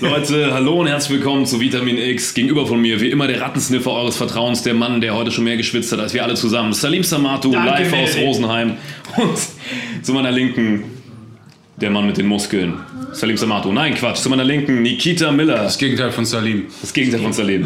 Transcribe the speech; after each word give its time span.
Leute, 0.00 0.52
hallo 0.52 0.80
und 0.80 0.88
herzlich 0.88 1.18
willkommen 1.18 1.46
zu 1.46 1.58
Vitamin 1.60 1.96
X. 1.96 2.34
Gegenüber 2.34 2.66
von 2.66 2.80
mir, 2.80 3.00
wie 3.00 3.10
immer, 3.10 3.26
der 3.26 3.40
Rattensniffer 3.40 3.90
eures 3.92 4.16
Vertrauens, 4.16 4.62
der 4.62 4.74
Mann, 4.74 5.00
der 5.00 5.14
heute 5.14 5.30
schon 5.30 5.44
mehr 5.44 5.56
geschwitzt 5.56 5.90
hat 5.92 6.00
als 6.00 6.12
wir 6.12 6.22
alle 6.22 6.34
zusammen. 6.34 6.72
Salim 6.74 7.02
Samatu, 7.02 7.50
Danke, 7.50 7.68
live 7.70 7.92
aus. 7.94 8.16
Rosenheim. 8.18 8.76
Und 9.16 9.38
zu 10.04 10.12
meiner 10.12 10.30
Linken, 10.32 10.84
der 11.80 11.90
Mann 11.90 12.06
mit 12.06 12.18
den 12.18 12.26
Muskeln. 12.26 12.74
Salim 13.12 13.36
Samatu. 13.36 13.72
Nein, 13.72 13.94
Quatsch. 13.94 14.18
Zu 14.18 14.28
meiner 14.28 14.44
Linken, 14.44 14.82
Nikita 14.82 15.32
Miller. 15.32 15.56
Das 15.56 15.78
Gegenteil 15.78 16.10
von 16.12 16.26
Salim. 16.26 16.66
Das 16.80 16.92
Gegenteil 16.92 17.20
von 17.20 17.32
Salim. 17.32 17.64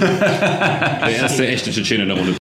Der 0.00 1.08
erste 1.10 1.46
echte 1.46 1.70
Tschetschene 1.70 2.04
in 2.04 2.08
der 2.08 2.16
Runde. 2.18 2.36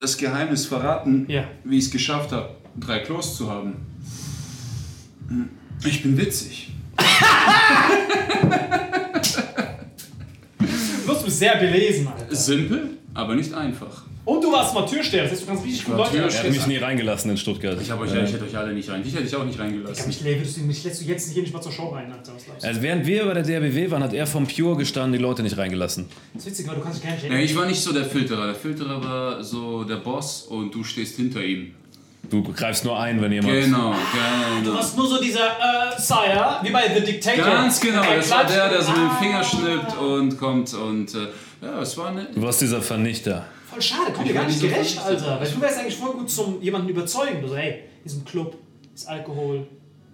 Das 0.00 0.16
Geheimnis 0.16 0.66
verraten, 0.66 1.24
Ja. 1.28 1.44
wie 1.64 1.78
ich 1.78 1.84
es 1.86 1.90
geschafft 1.90 2.30
habe, 2.32 2.50
drei 2.78 3.00
Klos 3.00 3.36
zu 3.36 3.50
haben. 3.50 3.74
Ich 5.84 6.02
bin 6.02 6.16
witzig. 6.16 6.68
Du 11.06 11.24
bist 11.24 11.38
sehr 11.38 11.56
belesen, 11.56 12.08
Alter. 12.08 12.34
Simpel, 12.34 12.90
aber 13.14 13.34
nicht 13.34 13.52
einfach. 13.54 14.04
Und 14.24 14.42
du 14.42 14.52
warst 14.52 14.72
mal 14.74 14.86
Türsteher, 14.86 15.24
das 15.24 15.32
heißt, 15.32 15.42
du 15.42 15.46
kannst 15.46 15.64
richtig 15.64 15.84
gut 15.84 15.96
Leute. 15.96 16.18
Er 16.18 16.32
hat 16.32 16.50
mich 16.50 16.66
nie 16.66 16.76
reingelassen 16.76 17.30
in 17.32 17.36
Stuttgart. 17.36 17.76
Ich, 17.80 17.90
hab 17.90 18.00
euch, 18.00 18.12
ich 18.12 18.32
hätte 18.32 18.44
euch 18.44 18.56
alle 18.56 18.72
nicht 18.72 18.88
rein. 18.88 19.02
Dich 19.02 19.14
hätte 19.14 19.24
ich 19.24 19.34
auch 19.34 19.44
nicht 19.44 19.58
reingelassen. 19.58 20.06
Mich, 20.06 20.20
lädst 20.20 20.56
du, 20.56 20.60
mich 20.60 20.84
lässt 20.84 21.00
du 21.00 21.04
jetzt 21.06 21.32
hier 21.32 21.42
nicht 21.42 21.52
mal 21.52 21.60
zur 21.60 21.72
Show 21.72 21.88
rein, 21.88 22.12
Alter. 22.12 22.32
Also 22.62 22.82
während 22.82 23.04
wir 23.06 23.24
bei 23.24 23.34
der 23.34 23.42
DRBW 23.42 23.90
waren, 23.90 24.02
hat 24.04 24.14
er 24.14 24.26
vom 24.28 24.46
Pure 24.46 24.76
gestanden, 24.76 25.12
die 25.14 25.18
Leute 25.18 25.42
nicht 25.42 25.56
reingelassen. 25.56 26.06
Das 26.34 26.44
ist 26.44 26.50
witzig, 26.50 26.68
weil 26.68 26.76
du 26.76 26.82
kannst 26.82 26.98
dich 26.98 27.08
gar 27.08 27.14
nicht 27.16 27.28
Ja, 27.28 27.36
ich 27.36 27.56
war 27.56 27.66
nicht 27.66 27.80
so 27.80 27.92
der 27.92 28.04
Filterer. 28.04 28.46
Der 28.46 28.54
Filterer 28.54 29.02
war 29.02 29.42
so 29.42 29.82
der 29.82 29.96
Boss 29.96 30.42
und 30.42 30.72
du 30.72 30.84
stehst 30.84 31.16
hinter 31.16 31.42
ihm. 31.44 31.74
Du 32.32 32.42
greifst 32.42 32.84
nur 32.86 32.98
ein, 32.98 33.20
wenn 33.20 33.30
jemand... 33.30 33.52
Genau, 33.52 33.92
Du 33.92 34.62
genau. 34.62 34.76
warst 34.78 34.96
nur 34.96 35.06
so 35.06 35.20
dieser 35.20 35.48
äh, 35.50 36.00
Sire, 36.00 36.60
wie 36.62 36.70
bei 36.70 36.88
The 36.94 37.00
Dictator. 37.02 37.44
Ganz 37.44 37.78
genau, 37.78 38.02
das 38.02 38.30
war 38.30 38.44
der, 38.44 38.70
der 38.70 38.80
so 38.82 38.90
mit 38.92 39.00
dem 39.00 39.10
Ah. 39.10 39.16
Finger 39.20 39.44
schnippt 39.44 39.98
und 39.98 40.38
kommt 40.38 40.72
und 40.72 41.14
äh, 41.14 41.18
ja, 41.60 41.80
es 41.82 41.96
war 41.98 42.08
eine. 42.08 42.24
Du 42.34 42.40
warst 42.40 42.62
dieser 42.62 42.80
Vernichter. 42.80 43.44
Voll 43.70 43.82
schade, 43.82 44.12
kommt 44.12 44.26
dir 44.26 44.32
gar 44.34 44.46
nicht 44.46 44.58
so 44.58 44.66
gerecht. 44.66 44.98
Alter. 45.04 45.38
Weil 45.40 45.48
du 45.50 45.60
wärst 45.60 45.78
eigentlich 45.78 45.96
voll 45.96 46.12
gut 46.12 46.30
zum 46.30 46.60
jemanden 46.62 46.88
überzeugen. 46.88 47.42
Du 47.42 47.48
so, 47.48 47.56
hey, 47.56 47.84
diesem 48.02 48.24
Club 48.24 48.56
ist 48.94 49.06
Alkohol. 49.08 49.66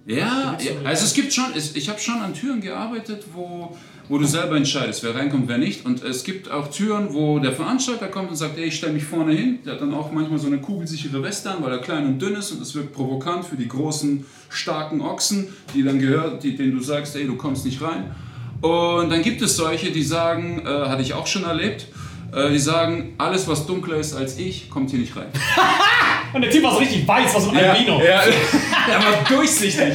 Ja, 0.09 0.57
ja 0.59 0.73
also 0.85 1.05
es 1.05 1.13
gibt 1.13 1.33
schon, 1.35 1.53
es, 1.55 1.77
ich 1.77 1.89
habe 1.89 2.01
schon 2.01 2.21
an 2.21 2.33
Türen 2.33 2.63
gearbeitet, 2.63 3.25
wo, 3.35 3.77
wo 4.09 4.19
du 4.19 4.25
selber 4.25 4.57
entscheidest, 4.57 5.03
wer 5.03 5.15
reinkommt, 5.15 5.49
wer 5.49 5.59
nicht. 5.59 5.85
Und 5.85 6.03
es 6.03 6.25
gibt 6.25 6.51
auch 6.51 6.71
Türen, 6.71 7.13
wo 7.13 7.39
der 7.39 7.53
Veranstalter 7.53 8.09
kommt 8.09 8.31
und 8.31 8.37
sagt, 8.37 8.57
ey, 8.57 8.65
ich 8.65 8.77
stelle 8.77 8.95
mich 8.95 9.05
vorne 9.05 9.35
hin. 9.35 9.59
Der 9.67 9.75
hat 9.75 9.83
dann 9.83 9.93
auch 9.93 10.11
manchmal 10.11 10.39
so 10.39 10.47
eine 10.47 10.59
kugelsichere 10.59 11.23
Weste 11.23 11.51
an, 11.51 11.63
weil 11.63 11.73
er 11.73 11.79
klein 11.79 12.07
und 12.07 12.21
dünn 12.21 12.35
ist 12.37 12.51
und 12.53 12.63
es 12.63 12.75
wirkt 12.75 12.95
provokant 12.95 13.45
für 13.45 13.57
die 13.57 13.69
großen, 13.69 14.25
starken 14.49 15.03
Ochsen, 15.03 15.49
die 15.75 15.83
dann 15.83 15.99
gehört, 15.99 16.43
die, 16.43 16.57
denen 16.57 16.73
du 16.73 16.83
sagst, 16.83 17.15
ey, 17.15 17.27
du 17.27 17.37
kommst 17.37 17.67
nicht 17.67 17.83
rein. 17.83 18.15
Und 18.63 19.11
dann 19.11 19.21
gibt 19.23 19.43
es 19.43 19.57
solche, 19.57 19.91
die 19.93 20.03
sagen, 20.03 20.63
äh, 20.65 20.89
hatte 20.89 21.03
ich 21.03 21.13
auch 21.13 21.27
schon 21.27 21.45
erlebt, 21.45 21.87
äh, 22.33 22.51
die 22.51 22.59
sagen, 22.59 23.15
alles 23.19 23.47
was 23.47 23.67
dunkler 23.67 23.99
ist 23.99 24.15
als 24.15 24.39
ich, 24.39 24.71
kommt 24.71 24.89
hier 24.89 25.01
nicht 25.01 25.15
rein. 25.15 25.29
Und 26.33 26.43
der 26.43 26.51
Typ 26.51 26.63
war 26.63 26.73
so 26.73 26.79
richtig 26.79 27.07
weiß, 27.07 27.35
war 27.35 27.41
so 27.41 27.51
ein 27.51 27.57
Albino. 27.57 28.01
Ja, 28.01 28.21
er 28.91 29.03
war 29.03 29.25
durchsichtig. 29.29 29.95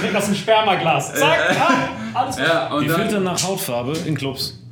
Direkt 0.00 0.16
aus 0.16 0.26
dem 0.26 0.34
Spermaglas. 0.34 1.14
Zack, 1.14 1.56
ah, 1.60 1.88
alles 2.14 2.36
gut. 2.36 2.46
Ja, 2.46 2.72
und 2.72 2.84
Die 2.84 2.90
filtern 2.90 3.24
nach 3.24 3.42
Hautfarbe 3.42 3.96
in 4.06 4.14
Clubs. 4.14 4.62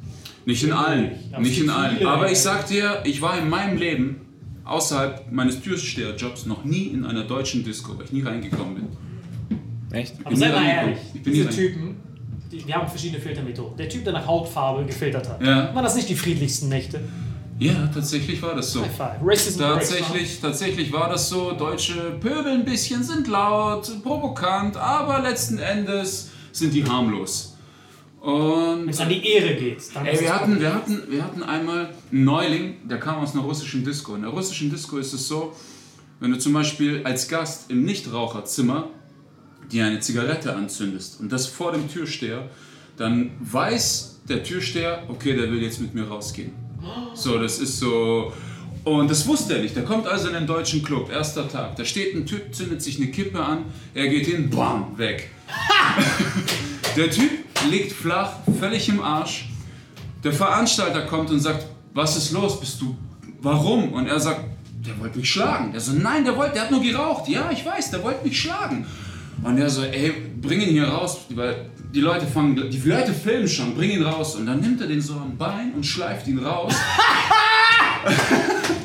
Nicht 0.44 0.62
in 0.62 0.73
allen. 0.73 1.12
Aber 1.32 1.43
es 1.43 1.49
Nicht 1.49 1.62
in 1.62 1.70
allen. 1.70 2.06
Aber 2.06 2.31
ich 2.31 2.38
sag 2.38 2.67
dir, 2.67 3.00
ich 3.05 3.20
war 3.20 3.37
in 3.38 3.49
meinem 3.49 3.76
Leben 3.76 4.20
außerhalb 4.64 5.31
meines 5.32 5.61
Türsteherjobs 5.61 6.47
noch 6.47 6.64
nie 6.64 6.88
in 6.88 7.05
einer 7.05 7.25
deutschen 7.25 7.64
Disco, 7.64 7.97
weil 7.97 8.05
ich 8.05 8.12
nie 8.12 8.23
reingekommen 8.23 8.75
bin. 8.75 8.88
Echt? 9.93 10.14
Aber 10.20 10.31
bin 10.31 10.38
sei 10.38 10.49
mal 10.49 10.64
ehrlich, 10.64 10.99
Ich 11.14 11.23
bin 11.23 11.32
diese 11.32 11.49
Typen, 11.50 11.97
die, 12.50 12.67
wir 12.67 12.75
haben 12.75 12.88
verschiedene 12.88 13.20
Filtermethoden. 13.20 13.76
Der 13.76 13.88
Typ, 13.88 14.05
der 14.05 14.12
nach 14.12 14.26
Hautfarbe 14.26 14.85
gefiltert 14.85 15.29
hat, 15.29 15.43
Ja. 15.43 15.75
waren 15.75 15.85
das 15.85 15.94
nicht 15.94 16.08
die 16.08 16.14
friedlichsten 16.14 16.69
Nächte? 16.69 17.00
Ja, 17.58 17.87
tatsächlich 17.93 18.43
war 18.43 18.55
das 18.55 18.73
so. 18.73 18.82
High 18.82 18.97
five. 18.97 19.17
Racism 19.23 19.58
breaks 19.58 19.88
Tatsächlich, 19.88 20.41
tatsächlich 20.41 20.93
war 20.93 21.08
das 21.08 21.29
so. 21.29 21.53
Deutsche 21.53 22.17
Pöbel 22.20 22.53
ein 22.53 22.64
bisschen 22.64 23.03
sind 23.03 23.29
laut, 23.29 23.91
provokant, 24.03 24.76
aber 24.76 25.20
letzten 25.20 25.58
Endes 25.58 26.31
sind 26.53 26.75
die 26.75 26.85
harmlos. 26.85 27.56
Und 28.20 28.82
Wenn 28.82 28.88
es 28.88 29.00
an 29.00 29.08
die 29.08 29.26
Ehre 29.26 29.55
geht, 29.55 29.82
Ey, 30.05 30.20
wir 30.20 30.35
hatten, 30.35 30.61
wir, 30.61 30.75
hatten, 30.75 31.03
wir 31.08 31.23
hatten 31.23 31.43
einmal 31.43 31.94
einen 32.11 32.25
Neuling, 32.25 32.88
der 32.88 32.99
kam 32.99 33.19
aus 33.19 33.35
einer 33.35 33.44
russischen 33.44 33.85
Disco. 33.85 34.14
In 34.14 34.23
der 34.23 34.31
russischen 34.31 34.70
Disco 34.70 34.99
ist 34.99 35.12
es 35.12 35.29
so, 35.29 35.55
wenn 36.20 36.32
du 36.32 36.38
zum 36.38 36.53
Beispiel 36.53 37.03
als 37.05 37.29
Gast 37.29 37.70
im 37.70 37.85
Nichtraucherzimmer 37.85 38.91
dir 39.70 39.87
eine 39.87 40.00
Zigarette 40.00 40.55
anzündest 40.55 41.20
und 41.20 41.31
das 41.31 41.47
vor 41.47 41.73
dem 41.73 41.88
Türsteher, 41.88 42.50
dann 42.97 43.31
weiß 43.41 44.23
der 44.29 44.43
Türsteher, 44.43 45.05
okay, 45.08 45.37
der 45.37 45.50
will 45.50 45.62
jetzt 45.62 45.81
mit 45.81 45.94
mir 45.94 46.08
rausgehen. 46.08 46.65
So, 47.14 47.38
das 47.38 47.58
ist 47.58 47.78
so. 47.78 48.32
Und 48.84 49.11
das 49.11 49.26
wusste 49.26 49.56
er 49.56 49.62
nicht. 49.62 49.75
Der 49.75 49.84
kommt 49.84 50.06
also 50.06 50.28
in 50.28 50.34
den 50.34 50.46
deutschen 50.46 50.82
Club, 50.82 51.11
erster 51.11 51.49
Tag. 51.49 51.75
Da 51.76 51.84
steht 51.84 52.14
ein 52.14 52.25
Typ, 52.25 52.55
zündet 52.55 52.82
sich 52.82 52.99
eine 52.99 53.11
Kippe 53.11 53.43
an, 53.43 53.64
er 53.94 54.06
geht 54.08 54.26
hin, 54.26 54.49
bam, 54.49 54.96
weg. 54.96 55.31
Der 56.96 57.11
Typ 57.11 57.31
liegt 57.69 57.93
flach, 57.93 58.32
völlig 58.61 58.88
im 58.88 59.02
Arsch. 59.02 59.49
Der 60.23 60.32
Veranstalter 60.32 61.02
kommt 61.02 61.31
und 61.31 61.40
sagt, 61.40 61.67
was 61.94 62.17
ist 62.17 62.31
los? 62.32 62.61
Bist 62.61 62.81
du, 62.81 62.96
warum? 63.40 63.93
Und 63.93 64.06
er 64.06 64.20
sagt, 64.20 64.43
der 64.87 64.99
wollte 65.00 65.19
mich 65.19 65.31
schlagen. 65.31 65.72
Der 65.72 65.81
so, 65.81 65.93
nein, 65.93 66.25
der 66.25 66.37
wollte, 66.37 66.55
der 66.55 66.62
hat 66.62 66.70
nur 66.70 66.82
geraucht. 66.82 67.29
Ja, 67.29 67.50
ich 67.50 67.64
weiß, 67.67 67.90
der 67.90 68.02
wollte 68.05 68.25
mich 68.25 68.40
schlagen. 68.40 68.87
Und 69.42 69.58
er 69.58 69.68
so, 69.68 69.84
ey, 69.84 70.12
bring 70.40 70.60
ihn 70.60 70.70
hier 70.70 70.88
raus, 70.88 71.18
weil 71.30 71.70
die 71.94 72.00
Leute 72.00 72.26
fangen, 72.26 72.70
die 72.70 72.88
Leute 72.88 73.12
filmen 73.12 73.48
schon, 73.48 73.74
bring 73.74 73.90
ihn 73.90 74.02
raus. 74.02 74.36
Und 74.36 74.46
dann 74.46 74.60
nimmt 74.60 74.80
er 74.80 74.86
den 74.86 75.00
so 75.00 75.14
am 75.14 75.36
Bein 75.36 75.72
und 75.74 75.84
schleift 75.84 76.26
ihn 76.26 76.38
raus. 76.38 76.74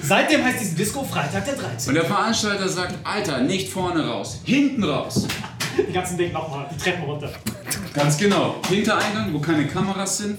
Seitdem 0.03 0.43
heißt 0.43 0.59
diese 0.59 0.75
Disco 0.75 1.03
Freitag 1.03 1.45
der 1.45 1.55
13. 1.55 1.89
Und 1.89 1.95
der 1.95 2.05
Veranstalter 2.05 2.67
sagt, 2.67 2.95
Alter, 3.05 3.41
nicht 3.41 3.69
vorne 3.69 4.05
raus, 4.05 4.41
hinten 4.43 4.83
raus. 4.83 5.27
Die 5.87 5.93
ganzen 5.93 6.17
Dinge 6.17 6.33
nochmal, 6.33 6.67
die 6.69 6.77
Treppen 6.77 7.05
runter. 7.05 7.31
Ganz 7.93 8.17
genau. 8.17 8.57
Hintereingang, 8.67 9.33
wo 9.33 9.39
keine 9.39 9.65
Kameras 9.67 10.17
sind, 10.17 10.37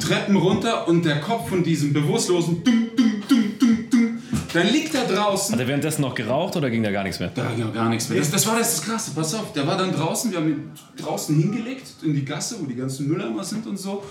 Treppen 0.00 0.36
runter 0.36 0.88
und 0.88 1.04
der 1.04 1.20
Kopf 1.20 1.50
von 1.50 1.62
diesem 1.62 1.92
Bewusstlosen, 1.92 2.64
dum, 2.64 2.83
dann 4.54 4.68
liegt 4.68 4.94
er 4.94 5.04
draußen. 5.04 5.52
Hat 5.54 5.60
er 5.60 5.66
währenddessen 5.66 6.02
noch 6.02 6.14
geraucht 6.14 6.56
oder 6.56 6.70
ging 6.70 6.82
da 6.82 6.90
gar 6.90 7.02
nichts 7.02 7.18
mehr? 7.18 7.30
Da 7.34 7.50
ging 7.54 7.72
gar 7.72 7.88
nichts 7.88 8.08
mehr. 8.08 8.18
Das, 8.18 8.30
das 8.30 8.46
war 8.46 8.56
das, 8.56 8.76
das 8.76 8.84
Krasse, 8.86 9.10
pass 9.14 9.34
auf. 9.34 9.52
Der 9.52 9.66
war 9.66 9.76
dann 9.76 9.92
draußen, 9.92 10.30
wir 10.30 10.38
haben 10.38 10.48
ihn 10.48 10.70
draußen 10.96 11.36
hingelegt, 11.36 11.86
in 12.02 12.14
die 12.14 12.24
Gasse, 12.24 12.56
wo 12.60 12.66
die 12.66 12.76
ganzen 12.76 13.08
Mülleimer 13.08 13.42
sind 13.42 13.66
und 13.66 13.76
so. 13.76 14.04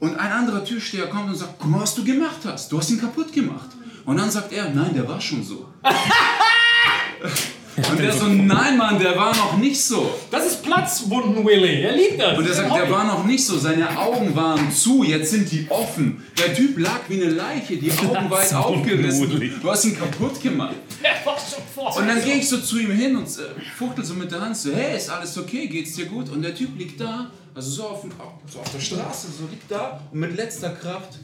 Und 0.00 0.18
ein 0.18 0.32
anderer 0.32 0.64
Türsteher 0.64 1.06
kommt 1.06 1.28
und 1.28 1.36
sagt, 1.36 1.54
guck 1.58 1.70
mal, 1.70 1.80
was 1.80 1.94
du 1.94 2.04
gemacht 2.04 2.40
hast. 2.44 2.70
Du 2.72 2.78
hast 2.78 2.90
ihn 2.90 3.00
kaputt 3.00 3.32
gemacht. 3.32 3.70
Und 4.04 4.16
dann 4.16 4.30
sagt 4.30 4.52
er, 4.52 4.68
nein, 4.70 4.94
der 4.94 5.06
war 5.06 5.20
schon 5.20 5.44
so. 5.44 5.68
und 7.90 8.00
der 8.00 8.12
so, 8.12 8.26
nein, 8.26 8.76
Mann, 8.76 8.98
der 8.98 9.16
war 9.16 9.34
noch 9.36 9.56
nicht 9.56 9.80
so. 9.80 10.10
Das 10.30 10.46
ist 10.46 10.62
Platzwunden 10.62 11.44
Willy. 11.44 11.82
Er 11.82 11.92
liebt 11.92 12.20
das. 12.20 12.36
Und 12.36 12.46
er 12.46 12.54
sagt, 12.54 12.74
der 12.74 12.90
war 12.90 13.04
noch 13.04 13.24
nicht 13.24 13.44
so, 13.44 13.58
seine 13.58 13.96
Augen 13.96 14.34
waren 14.34 14.70
zu, 14.72 15.04
jetzt 15.04 15.30
sind 15.30 15.50
die 15.50 15.66
offen. 15.70 16.24
Der 16.38 16.54
Typ 16.54 16.78
lag 16.78 17.00
wie 17.08 17.22
eine 17.22 17.30
Leiche, 17.30 17.76
die 17.76 17.90
Augen 18.06 18.30
weit 18.30 18.52
aufgerissen. 18.52 19.58
Du 19.62 19.70
hast 19.70 19.84
ihn 19.84 19.98
kaputt 19.98 20.40
gemacht. 20.42 20.74
Er 21.02 21.24
war 21.24 21.36
schon 21.38 21.62
vor. 21.74 21.96
Und 21.96 22.08
dann 22.08 22.22
gehe 22.22 22.36
ich 22.36 22.48
so 22.48 22.58
zu 22.58 22.78
ihm 22.78 22.90
hin 22.90 23.16
und 23.16 23.26
äh, 23.26 23.60
fuchtel 23.76 24.04
so 24.04 24.14
mit 24.14 24.32
der 24.32 24.40
Hand 24.40 24.56
so, 24.56 24.74
hey, 24.74 24.96
ist 24.96 25.10
alles 25.10 25.38
okay, 25.38 25.68
geht's 25.68 25.94
dir 25.94 26.06
gut? 26.06 26.28
Und 26.30 26.42
der 26.42 26.54
Typ 26.54 26.76
liegt 26.76 27.00
da, 27.00 27.30
also 27.54 27.70
so 27.70 27.84
auf, 27.84 28.04
so 28.50 28.60
auf 28.60 28.72
der 28.72 28.80
Straße, 28.80 29.28
so 29.38 29.46
liegt 29.50 29.70
da 29.70 30.00
und 30.12 30.20
mit 30.20 30.36
letzter 30.36 30.70
Kraft 30.70 31.18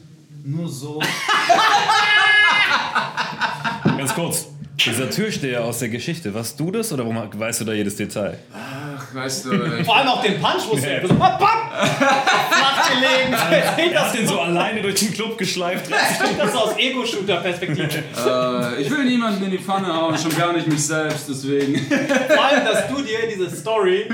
nur 0.45 0.69
so. 0.69 1.01
Ganz 3.85 4.15
kurz. 4.15 4.47
Dieser 4.77 5.09
Türsteher 5.09 5.65
aus 5.65 5.79
der 5.79 5.89
Geschichte, 5.89 6.35
warst 6.35 6.59
du 6.59 6.71
das 6.71 6.93
oder 6.93 7.05
warum 7.05 7.29
weißt 7.33 7.61
du 7.61 7.65
da 7.65 7.73
jedes 7.73 7.97
Detail? 7.97 8.39
Ach, 8.53 9.15
weißt 9.15 9.45
du, 9.47 9.51
Vor 9.85 9.97
allem 9.97 10.09
auch 10.09 10.23
den 10.23 10.41
Punch 10.41 10.69
wusste 10.69 10.89
er. 10.91 11.07
So, 11.07 11.15
bap, 11.15 11.39
bap. 11.39 11.89
Flach 12.51 12.91
gelegen. 12.91 13.37
Hat 13.97 14.15
den 14.15 14.27
so 14.27 14.41
alleine 14.41 14.83
durch 14.83 14.97
den 14.97 15.13
Club 15.13 15.39
geschleift. 15.39 15.91
Das 16.37 16.51
ist 16.51 16.57
aus 16.57 16.77
Ego-Shooter-Perspektive. 16.77 17.89
äh, 17.89 18.83
ich 18.83 18.91
will 18.91 19.05
niemanden 19.05 19.45
in 19.45 19.51
die 19.53 19.59
Pfanne 19.59 19.95
hauen, 19.95 20.19
schon 20.19 20.37
gar 20.37 20.53
nicht 20.53 20.67
mich 20.67 20.85
selbst, 20.85 21.29
deswegen. 21.29 21.79
Vor 21.87 22.45
allem, 22.45 22.65
dass 22.65 22.89
du 22.89 23.03
dir 23.03 23.25
in 23.25 23.39
dieser 23.39 23.55
Story 23.55 24.07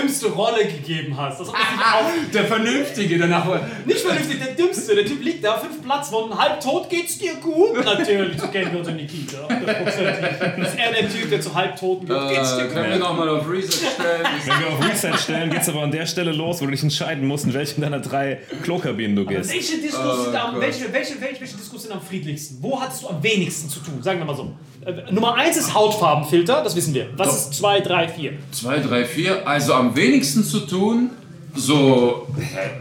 dümmste 0.00 0.28
Rolle 0.28 0.64
gegeben 0.66 1.16
hast. 1.16 1.40
Das 1.40 1.48
auf, 1.48 1.54
Der 2.34 2.44
Vernünftige, 2.44 3.18
danach 3.18 3.46
nicht 3.84 4.00
vernünftig, 4.00 4.38
der 4.38 4.54
dümmste. 4.54 4.94
Der 4.94 5.04
Typ 5.06 5.22
liegt 5.22 5.44
da, 5.44 5.58
fünf 5.58 5.82
Platzwunden, 5.82 6.38
halb 6.38 6.60
tot, 6.60 6.88
geht's 6.90 7.18
dir 7.18 7.34
gut? 7.34 7.84
Natürlich, 7.84 8.40
so 8.40 8.48
kennen 8.48 8.72
wir 8.72 8.78
uns 8.80 8.88
in 8.88 8.96
Nikita. 8.96 9.46
100%. 9.48 10.60
Das 10.60 10.68
ist 10.74 10.78
er 10.78 10.92
der 10.92 11.08
Typ, 11.10 11.30
der 11.30 11.40
zu 11.40 11.54
halb 11.54 11.76
toten 11.76 12.06
geht. 12.06 12.28
Geht's 12.30 12.56
dir 12.56 12.64
Äh, 12.64 12.68
können 12.68 12.84
wir 12.86 12.98
gut? 12.98 13.00
nochmal 13.00 13.28
auf 13.28 13.48
Reset 13.50 13.72
stellen? 13.72 14.26
Wenn 14.46 14.60
wir 14.60 14.68
auf 14.68 14.88
Reset 14.90 15.16
stellen, 15.18 15.50
geht's 15.50 15.68
aber 15.68 15.82
an 15.82 15.90
der 15.92 16.06
Stelle 16.06 16.32
los, 16.32 16.60
wo 16.60 16.64
du 16.66 16.70
dich 16.72 16.82
entscheiden 16.82 17.26
musst, 17.26 17.44
in 17.46 17.54
welchen 17.54 17.80
deiner 17.80 18.00
drei 18.00 18.38
Klokabinen 18.62 19.16
du 19.16 19.24
gehst. 19.24 19.52
Welche 19.52 19.78
Diskus 19.78 20.24
sind 20.24 20.34
am, 20.36 20.52
Gott. 20.54 20.62
welche, 20.62 20.92
welche, 20.92 21.20
welche, 21.20 21.40
welche 21.40 21.56
Diskus 21.56 21.82
sind 21.82 21.92
am 21.92 22.00
friedlichsten? 22.02 22.58
Wo 22.60 22.80
hattest 22.80 23.02
du 23.02 23.08
am 23.08 23.22
wenigsten 23.22 23.68
zu 23.68 23.80
tun? 23.80 24.02
Sagen 24.02 24.18
wir 24.18 24.26
mal 24.26 24.36
so. 24.36 24.52
Äh, 24.88 25.12
Nummer 25.12 25.34
eins 25.34 25.56
ist 25.56 25.74
Hautfarbenfilter, 25.74 26.62
das 26.64 26.74
wissen 26.74 26.94
wir. 26.94 27.08
Was 27.16 27.36
ist 27.36 27.54
zwei, 27.54 27.80
drei, 27.80 28.08
vier? 28.08 28.32
2, 28.52 28.78
3, 28.80 29.04
4. 29.04 29.46
Also 29.46 29.74
am 29.74 29.94
wenigsten 29.94 30.42
zu 30.42 30.60
tun, 30.60 31.10
so, 31.54 32.26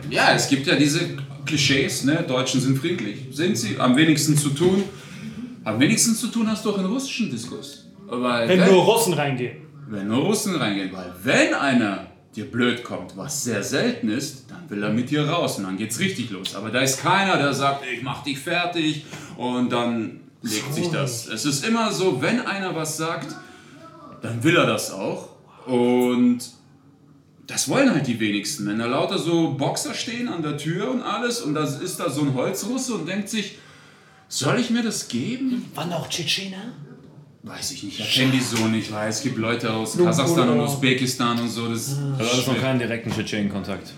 ja, 0.09 0.33
es 0.33 0.47
gibt 0.47 0.67
ja 0.67 0.75
diese 0.75 1.01
Klischees, 1.45 2.03
ne? 2.03 2.23
Deutschen 2.27 2.61
sind 2.61 2.77
friedlich. 2.77 3.25
Sind 3.31 3.57
sie? 3.57 3.77
Am 3.79 3.95
wenigsten 3.95 4.37
zu 4.37 4.49
tun. 4.49 4.83
Am 5.63 5.79
wenigsten 5.79 6.15
zu 6.15 6.27
tun 6.27 6.49
hast 6.49 6.63
du 6.63 6.71
auch 6.71 6.77
in 6.77 6.85
russischen 6.85 7.29
Diskurs. 7.29 7.85
Weil 8.05 8.47
Wenn 8.47 8.59
nur 8.59 8.83
Russen 8.83 9.13
reingehen. 9.13 9.57
wenn 9.89 10.07
nur 10.07 10.19
Russen 10.23 10.55
reingehen, 10.55 10.91
weil 10.93 11.13
wenn 11.23 11.53
einer 11.53 12.07
dir 12.35 12.45
blöd 12.45 12.83
kommt, 12.83 13.17
was 13.17 13.43
sehr 13.43 13.63
selten 13.63 14.09
ist, 14.09 14.45
dann 14.49 14.69
will 14.69 14.83
er 14.83 14.91
mit 14.91 15.09
dir 15.09 15.27
raus 15.27 15.57
und 15.57 15.63
dann 15.65 15.77
geht's 15.77 15.99
richtig 15.99 16.29
los. 16.29 16.55
Aber 16.55 16.69
da 16.69 16.79
ist 16.81 17.01
keiner, 17.01 17.37
der 17.37 17.53
sagt, 17.53 17.83
ich 17.91 18.01
mach 18.03 18.23
dich 18.23 18.37
fertig 18.39 19.05
und 19.37 19.71
dann 19.71 20.21
legt 20.41 20.73
sich 20.73 20.89
das. 20.89 21.27
Es 21.27 21.45
ist 21.45 21.65
immer 21.65 21.91
so, 21.91 22.21
wenn 22.21 22.41
einer 22.41 22.75
was 22.75 22.97
sagt, 22.97 23.35
dann 24.21 24.43
will 24.43 24.55
er 24.55 24.65
das 24.65 24.91
auch 24.91 25.29
und 25.65 26.39
das 27.47 27.69
wollen 27.69 27.93
halt 27.93 28.07
die 28.07 28.19
wenigsten. 28.19 28.67
Wenn 28.67 28.79
da 28.79 28.87
lauter 28.87 29.17
so 29.17 29.53
Boxer 29.53 29.93
stehen 29.93 30.27
an 30.27 30.41
der 30.41 30.57
Tür 30.57 30.91
und 30.91 31.01
alles 31.01 31.41
und 31.41 31.53
da 31.53 31.63
ist 31.63 31.97
da 31.99 32.09
so 32.09 32.21
ein 32.21 32.33
Holzrusse 32.33 32.95
und 32.95 33.07
denkt 33.07 33.29
sich, 33.29 33.57
soll 34.27 34.59
ich 34.59 34.69
mir 34.69 34.83
das 34.83 35.07
geben? 35.07 35.65
Waren 35.73 35.93
auch 35.93 36.09
Tschetschener? 36.09 36.73
Weiß 37.43 37.71
ich 37.71 37.83
nicht, 37.83 37.99
ich 37.99 38.13
kenne 38.13 38.31
die 38.31 38.41
so 38.41 38.67
nicht, 38.67 38.91
weil 38.91 39.09
es 39.09 39.21
gibt 39.21 39.37
Leute 39.37 39.71
aus 39.71 39.97
Kasachstan 39.97 40.49
und 40.49 40.59
Usbekistan 40.59 41.39
und 41.39 41.47
so. 41.47 41.69
Das 41.69 41.97
Also 42.17 42.31
hattest 42.31 42.47
noch 42.47 42.59
keinen 42.59 42.79
direkten 42.79 43.09
Tschetschenen-Kontakt. 43.11 43.93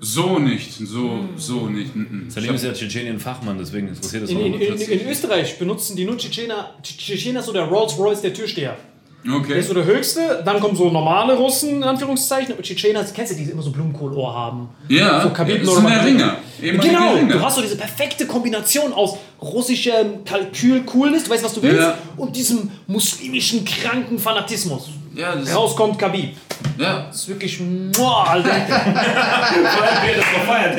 So 0.00 0.38
nicht, 0.38 0.72
so, 0.72 1.24
so 1.36 1.66
nicht. 1.66 1.92
Salim 2.28 2.54
ist 2.54 2.64
ja 2.64 2.72
Tschetschenien-Fachmann, 2.72 3.58
deswegen 3.58 3.88
interessiert 3.88 4.24
es 4.24 4.30
In, 4.30 4.38
auch 4.38 4.44
in, 4.44 4.54
in, 4.54 4.80
in 4.80 5.08
Österreich 5.08 5.58
benutzen 5.58 5.94
die 5.96 6.04
nur 6.04 6.16
Tschetschener. 6.16 6.70
Tschetschener 6.82 7.40
ist 7.40 7.46
so 7.46 7.52
der 7.52 7.64
Rolls 7.64 7.98
Royce 7.98 8.22
der 8.22 8.32
Türsteher. 8.32 8.76
Der 9.22 9.34
Okay. 9.36 9.58
ist 9.58 9.68
so 9.68 9.74
der 9.74 9.84
höchste, 9.84 10.42
dann 10.46 10.60
kommen 10.60 10.74
so 10.74 10.88
normale 10.88 11.34
Russen, 11.36 11.76
in 11.76 11.82
Anführungszeichen, 11.82 12.54
aber 12.54 12.62
Tschetschener, 12.62 13.04
kennst 13.14 13.32
du 13.32 13.36
die, 13.36 13.44
die 13.44 13.50
immer 13.50 13.60
so 13.60 13.70
Blumenkohlohr 13.70 14.34
haben? 14.34 14.70
Ja, 14.88 15.20
so 15.22 15.28
Khabib 15.28 15.62
das 15.62 15.74
sind 15.74 15.86
der 15.90 16.04
Ringer. 16.06 16.36
Genau, 16.58 17.14
Ringer. 17.16 17.34
du 17.34 17.40
hast 17.42 17.56
so 17.56 17.60
diese 17.60 17.76
perfekte 17.76 18.26
Kombination 18.26 18.94
aus 18.94 19.18
russischem 19.42 20.24
Kalkül, 20.24 20.84
Coolness, 20.84 21.24
du 21.24 21.30
weißt, 21.32 21.44
was 21.44 21.52
du 21.52 21.62
willst, 21.62 21.80
Ja. 21.80 21.98
und 22.16 22.34
diesem 22.34 22.70
muslimischen, 22.86 23.62
kranken 23.66 24.18
Fanatismus. 24.18 24.88
Ja, 25.14 25.36
das, 25.36 25.54
Rauskommt 25.54 25.98
Khabib. 25.98 26.34
Ja. 26.78 27.06
Das 27.08 27.16
ist 27.16 27.28
wirklich, 27.28 27.60
muah, 27.60 28.24
Alter. 28.30 28.50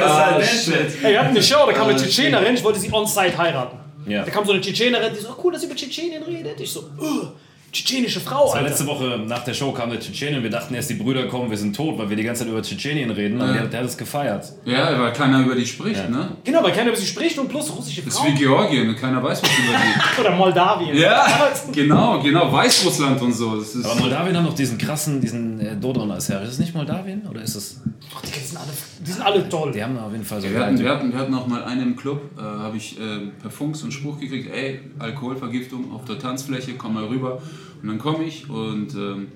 Ah, 0.03 0.41
shit. 0.41 1.03
Ey, 1.03 1.11
wir 1.13 1.19
hatten 1.19 1.29
eine 1.29 1.43
Show, 1.43 1.65
da 1.65 1.73
kam 1.73 1.87
eine 1.89 1.97
Tschetschenerin, 1.97 2.55
ich 2.55 2.63
wollte 2.63 2.79
sie 2.79 2.91
on-site 2.91 3.37
heiraten. 3.37 3.77
Ja. 4.07 4.23
Da 4.23 4.31
kam 4.31 4.45
so 4.45 4.51
eine 4.53 4.61
Tschetschenerin, 4.61 5.13
die 5.13 5.19
so, 5.19 5.29
oh, 5.29 5.41
cool, 5.43 5.51
dass 5.53 5.61
sie 5.61 5.67
über 5.67 5.75
Tschetschenien 5.75 6.23
redet. 6.23 6.59
Ich 6.59 6.71
so, 6.71 6.89
"Ugh, 6.99 7.27
tschetschenische 7.71 8.19
Frau, 8.19 8.51
Alter. 8.51 8.67
letzte 8.67 8.85
Woche 8.87 9.19
nach 9.27 9.43
der 9.43 9.53
Show 9.53 9.71
kam 9.71 9.89
der 9.89 9.99
Tschetschenien. 9.99 10.43
Wir 10.43 10.49
dachten 10.49 10.73
erst, 10.73 10.89
die 10.89 10.95
Brüder 10.95 11.27
kommen, 11.27 11.49
wir 11.49 11.57
sind 11.57 11.75
tot, 11.75 11.97
weil 11.97 12.09
wir 12.09 12.17
die 12.17 12.23
ganze 12.23 12.43
Zeit 12.43 12.51
über 12.51 12.61
Tschetschenien 12.61 13.09
reden. 13.11 13.39
Und 13.39 13.47
Ja. 13.47 13.53
der, 13.53 13.65
der 13.67 13.79
hat 13.81 13.87
es 13.87 13.97
gefeiert. 13.97 14.45
Ja, 14.65 14.99
weil 14.99 15.13
keiner 15.13 15.41
über 15.41 15.55
die 15.55 15.65
spricht, 15.65 16.09
ne? 16.09 16.29
Genau, 16.43 16.63
weil 16.63 16.71
keiner 16.73 16.89
über 16.89 16.97
sie 16.97 17.07
spricht 17.07 17.37
und 17.39 17.47
plus 17.47 17.71
russische 17.75 18.01
Das 18.01 18.13
ist 18.13 18.19
Frauen. 18.19 18.33
wie 18.33 18.39
Georgien 18.39 18.89
und 18.89 18.95
keiner 18.97 19.23
weiß 19.23 19.41
was 19.41 19.49
über 19.49 19.77
die. 19.77 20.21
Oder 20.21 20.35
Moldawien. 20.35 20.97
Ja, 20.97 21.25
genau, 21.71 22.19
genau. 22.21 22.51
Weißrussland 22.51 23.21
und 23.21 23.33
so. 23.33 23.57
Das 23.57 23.73
ist 23.75 23.85
Aber 23.85 23.99
Moldawien 24.01 24.35
haben 24.35 24.45
noch 24.45 24.55
diesen 24.55 24.77
krassen, 24.77 25.21
diesen 25.21 25.59
äh, 25.59 25.75
Dodon 25.77 26.11
als 26.11 26.27
Herr. 26.29 26.41
Ist 26.43 26.49
es 26.49 26.59
nicht 26.59 26.75
Moldawien? 26.75 27.25
Oder 27.29 27.41
ist 27.41 27.55
es. 27.55 27.79
Ach, 28.13 28.21
die, 28.21 28.39
sind 28.39 28.57
alle, 28.57 28.67
die 29.05 29.11
sind 29.11 29.21
alle 29.25 29.47
toll. 29.49 29.71
Die 29.71 29.81
haben 29.81 29.97
auf 29.97 30.11
jeden 30.11 30.25
Fall 30.25 30.41
so. 30.41 30.49
wir, 30.51 30.59
hatten, 30.59 30.77
wir, 30.77 30.89
hatten, 30.89 31.13
wir 31.13 31.19
hatten 31.19 31.33
auch 31.33 31.47
mal 31.47 31.63
einen 31.63 31.81
im 31.83 31.95
Club, 31.95 32.21
äh, 32.37 32.41
habe 32.41 32.75
ich 32.75 32.99
äh, 32.99 33.27
per 33.41 33.49
Funk 33.49 33.75
so 33.77 33.83
einen 33.83 33.91
Spruch 33.93 34.19
gekriegt, 34.19 34.49
ey, 34.53 34.81
Alkoholvergiftung 34.99 35.93
auf 35.93 36.03
der 36.05 36.19
Tanzfläche, 36.19 36.73
komm 36.77 36.95
mal 36.95 37.05
rüber. 37.05 37.41
Und 37.81 37.87
dann 37.87 37.97
komme 37.97 38.23
ich 38.25 38.49
und 38.49 38.93
ähm, 38.93 39.27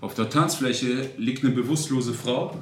auf 0.00 0.14
der 0.14 0.30
Tanzfläche 0.30 1.10
liegt 1.18 1.44
eine 1.44 1.52
bewusstlose 1.52 2.14
Frau 2.14 2.56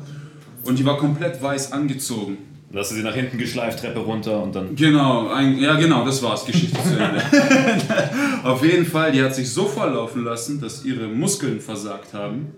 und 0.64 0.78
die 0.78 0.84
war 0.84 0.98
komplett 0.98 1.40
weiß 1.40 1.72
angezogen. 1.72 2.38
Da 2.70 2.80
hast 2.80 2.90
du 2.90 2.96
sie 2.96 3.02
nach 3.02 3.14
hinten 3.14 3.38
geschleift, 3.38 3.80
Treppe 3.80 4.00
runter 4.00 4.42
und 4.42 4.54
dann. 4.54 4.76
Genau, 4.76 5.28
ein, 5.28 5.58
ja 5.58 5.76
genau, 5.76 6.04
das 6.04 6.22
war's, 6.22 6.44
Geschichte 6.44 6.76
zu 6.82 6.98
Ende. 6.98 7.22
Auf 8.44 8.62
jeden 8.62 8.84
Fall, 8.84 9.12
die 9.12 9.22
hat 9.22 9.34
sich 9.34 9.50
so 9.50 9.64
volllaufen 9.64 10.24
lassen, 10.24 10.60
dass 10.60 10.84
ihre 10.84 11.06
Muskeln 11.08 11.60
versagt 11.60 12.12
haben. 12.12 12.48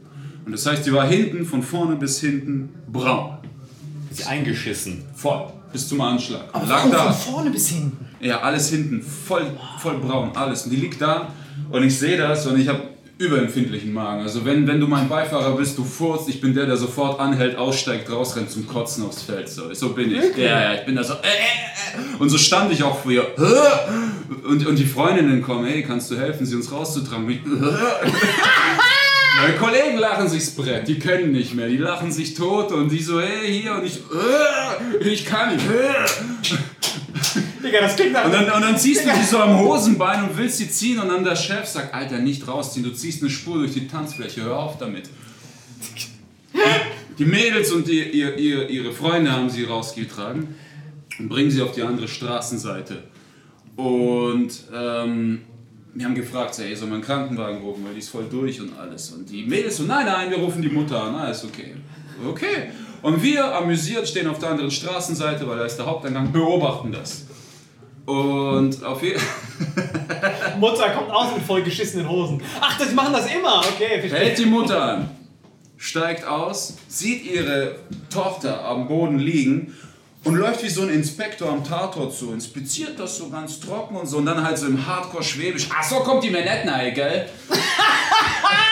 Und 0.44 0.52
das 0.52 0.66
heißt, 0.66 0.84
die 0.84 0.92
war 0.92 1.06
hinten, 1.06 1.44
von 1.44 1.62
vorne 1.62 1.94
bis 1.94 2.20
hinten, 2.20 2.70
braun. 2.90 3.36
Sie 4.10 4.24
eingeschissen. 4.24 5.04
Voll, 5.14 5.46
bis 5.72 5.88
zum 5.88 6.00
Anschlag. 6.00 6.46
Aber 6.52 6.66
Lag 6.66 6.90
da. 6.90 7.12
von 7.12 7.34
vorne 7.34 7.50
bis 7.50 7.68
hinten? 7.68 8.04
Ja, 8.20 8.40
alles 8.40 8.68
hinten, 8.70 9.02
voll, 9.02 9.46
voll 9.78 9.98
braun, 9.98 10.32
alles. 10.34 10.64
Und 10.64 10.70
die 10.70 10.76
liegt 10.76 11.00
da 11.00 11.28
und 11.70 11.82
ich 11.84 11.98
sehe 11.98 12.16
das 12.16 12.46
und 12.46 12.60
ich 12.60 12.68
habe 12.68 12.82
überempfindlichen 13.20 13.92
Magen. 13.92 14.22
Also 14.22 14.46
wenn, 14.46 14.66
wenn 14.66 14.80
du 14.80 14.86
mein 14.86 15.08
Beifahrer 15.08 15.54
bist, 15.54 15.76
du 15.76 15.84
furzt, 15.84 16.28
ich 16.30 16.40
bin 16.40 16.54
der, 16.54 16.64
der 16.64 16.78
sofort 16.78 17.20
anhält, 17.20 17.56
aussteigt, 17.56 18.10
rausrennt 18.10 18.50
zum 18.50 18.66
Kotzen 18.66 19.04
aufs 19.04 19.22
Feld. 19.22 19.48
So, 19.48 19.74
so 19.74 19.90
bin 19.90 20.10
ich. 20.10 20.36
Ja, 20.38 20.62
ja, 20.62 20.74
ich 20.74 20.86
bin 20.86 20.96
da 20.96 21.04
so. 21.04 21.12
Äh, 21.14 21.16
äh, 21.16 21.20
äh. 21.20 22.18
Und 22.18 22.30
so 22.30 22.38
stand 22.38 22.72
ich 22.72 22.82
auch 22.82 23.04
ihr. 23.04 23.20
Äh. 23.20 24.48
Und, 24.48 24.66
und 24.66 24.78
die 24.78 24.86
Freundinnen 24.86 25.42
kommen, 25.42 25.66
hey, 25.66 25.82
kannst 25.82 26.10
du 26.10 26.18
helfen, 26.18 26.46
sie 26.46 26.56
uns 26.56 26.72
rauszutragen? 26.72 27.26
Und 27.26 27.30
ich, 27.30 27.40
äh. 27.40 28.10
Meine 29.42 29.54
Kollegen 29.54 29.98
lachen 29.98 30.28
sich's 30.28 30.50
Brett, 30.50 30.88
die 30.88 30.98
können 30.98 31.32
nicht 31.32 31.54
mehr, 31.54 31.68
die 31.68 31.78
lachen 31.78 32.12
sich 32.12 32.34
tot 32.34 32.72
und 32.72 32.90
die 32.90 33.00
so, 33.00 33.20
hey, 33.20 33.62
hier 33.62 33.74
und 33.74 33.84
ich, 33.86 34.00
ich 35.00 35.24
kann 35.24 35.54
nicht. 35.54 35.64
Digga, 37.62 37.80
das 37.80 37.96
klingt 37.96 38.12
nach. 38.12 38.24
Und 38.24 38.32
dann, 38.32 38.50
und 38.50 38.62
dann 38.62 38.78
ziehst 38.78 39.04
du 39.04 39.14
sie 39.14 39.24
so 39.24 39.38
am 39.38 39.58
Hosenbein 39.58 40.24
und 40.24 40.36
willst 40.36 40.58
sie 40.58 40.70
ziehen 40.70 40.98
und 40.98 41.08
dann 41.08 41.24
der 41.24 41.36
Chef 41.36 41.66
sagt, 41.66 41.94
Alter, 41.94 42.18
nicht 42.18 42.46
rausziehen, 42.46 42.84
du 42.84 42.92
ziehst 42.92 43.22
eine 43.22 43.30
Spur 43.30 43.58
durch 43.58 43.72
die 43.72 43.86
Tanzfläche, 43.86 44.42
hör 44.42 44.58
auf 44.58 44.78
damit. 44.78 45.10
Die 47.18 47.24
Mädels 47.24 47.70
und 47.72 47.86
die, 47.86 48.02
ihr, 48.02 48.36
ihr, 48.38 48.68
ihre 48.70 48.92
Freunde 48.92 49.30
haben 49.30 49.50
sie 49.50 49.64
rausgetragen 49.64 50.54
und 51.18 51.28
bringen 51.28 51.50
sie 51.50 51.60
auf 51.60 51.72
die 51.72 51.82
andere 51.82 52.08
Straßenseite. 52.08 53.02
Und 53.76 54.50
ähm, 54.74 55.42
wir 55.94 56.06
haben 56.06 56.14
gefragt, 56.14 56.58
ey, 56.58 56.74
soll 56.74 56.88
man 56.88 56.96
einen 56.96 57.04
Krankenwagen 57.04 57.60
rufen, 57.60 57.84
weil 57.84 57.92
die 57.92 57.98
ist 57.98 58.08
voll 58.08 58.26
durch 58.30 58.60
und 58.60 58.78
alles. 58.78 59.10
Und 59.10 59.28
die 59.28 59.44
Mädels 59.44 59.76
so, 59.76 59.82
nein, 59.82 60.06
nein, 60.06 60.30
wir 60.30 60.38
rufen 60.38 60.62
die 60.62 60.68
Mutter 60.68 61.02
an, 61.02 61.14
alles 61.14 61.44
okay. 61.44 61.74
Okay. 62.26 62.70
Und 63.02 63.22
wir, 63.22 63.54
amüsiert, 63.54 64.06
stehen 64.06 64.26
auf 64.26 64.38
der 64.38 64.50
anderen 64.50 64.70
Straßenseite, 64.70 65.46
weil 65.48 65.58
da 65.58 65.64
ist 65.64 65.76
der 65.76 65.86
Haupteingang, 65.86 66.32
beobachten 66.32 66.92
das. 66.92 67.26
Und 68.06 68.82
auf 68.84 69.02
jeden 69.02 69.20
Mutter 70.58 70.90
kommt 70.90 71.10
aus 71.10 71.34
mit 71.34 71.44
voll 71.44 71.62
geschissenen 71.62 72.08
Hosen. 72.08 72.42
Ach, 72.60 72.76
das, 72.78 72.88
die 72.88 72.94
machen 72.94 73.12
das 73.12 73.26
immer. 73.26 73.58
Okay, 73.58 74.00
verstehe. 74.00 74.18
hält 74.18 74.38
die 74.38 74.46
Mutter 74.46 74.82
an, 74.82 75.10
steigt 75.76 76.26
aus, 76.26 76.76
sieht 76.88 77.24
ihre 77.24 77.76
Tochter 78.08 78.64
am 78.64 78.88
Boden 78.88 79.18
liegen 79.18 79.74
und 80.24 80.34
läuft 80.34 80.62
wie 80.62 80.68
so 80.68 80.82
ein 80.82 80.90
Inspektor 80.90 81.50
am 81.50 81.64
Tatort 81.64 82.14
zu, 82.14 82.32
inspiziert 82.32 82.98
das 82.98 83.16
so 83.16 83.30
ganz 83.30 83.60
trocken 83.60 83.96
und 83.96 84.06
so 84.06 84.18
und 84.18 84.26
dann 84.26 84.42
halt 84.42 84.58
so 84.58 84.66
im 84.66 84.86
Hardcore-Schwäbisch, 84.86 85.68
ach 85.74 85.82
so 85.82 85.96
kommt 85.96 86.24
die 86.24 86.30
mir 86.30 86.42
nicht 86.42 86.64
nahe, 86.64 86.92
gell? 86.92 87.28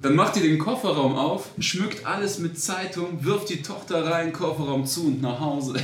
Dann 0.00 0.14
macht 0.14 0.36
die 0.36 0.40
den 0.40 0.58
Kofferraum 0.58 1.16
auf, 1.16 1.46
schmückt 1.58 2.06
alles 2.06 2.38
mit 2.38 2.58
Zeitung, 2.60 3.24
wirft 3.24 3.48
die 3.50 3.62
Tochter 3.62 4.04
rein, 4.08 4.32
Kofferraum 4.32 4.86
zu 4.86 5.06
und 5.08 5.20
nach 5.20 5.40
Hause. 5.40 5.74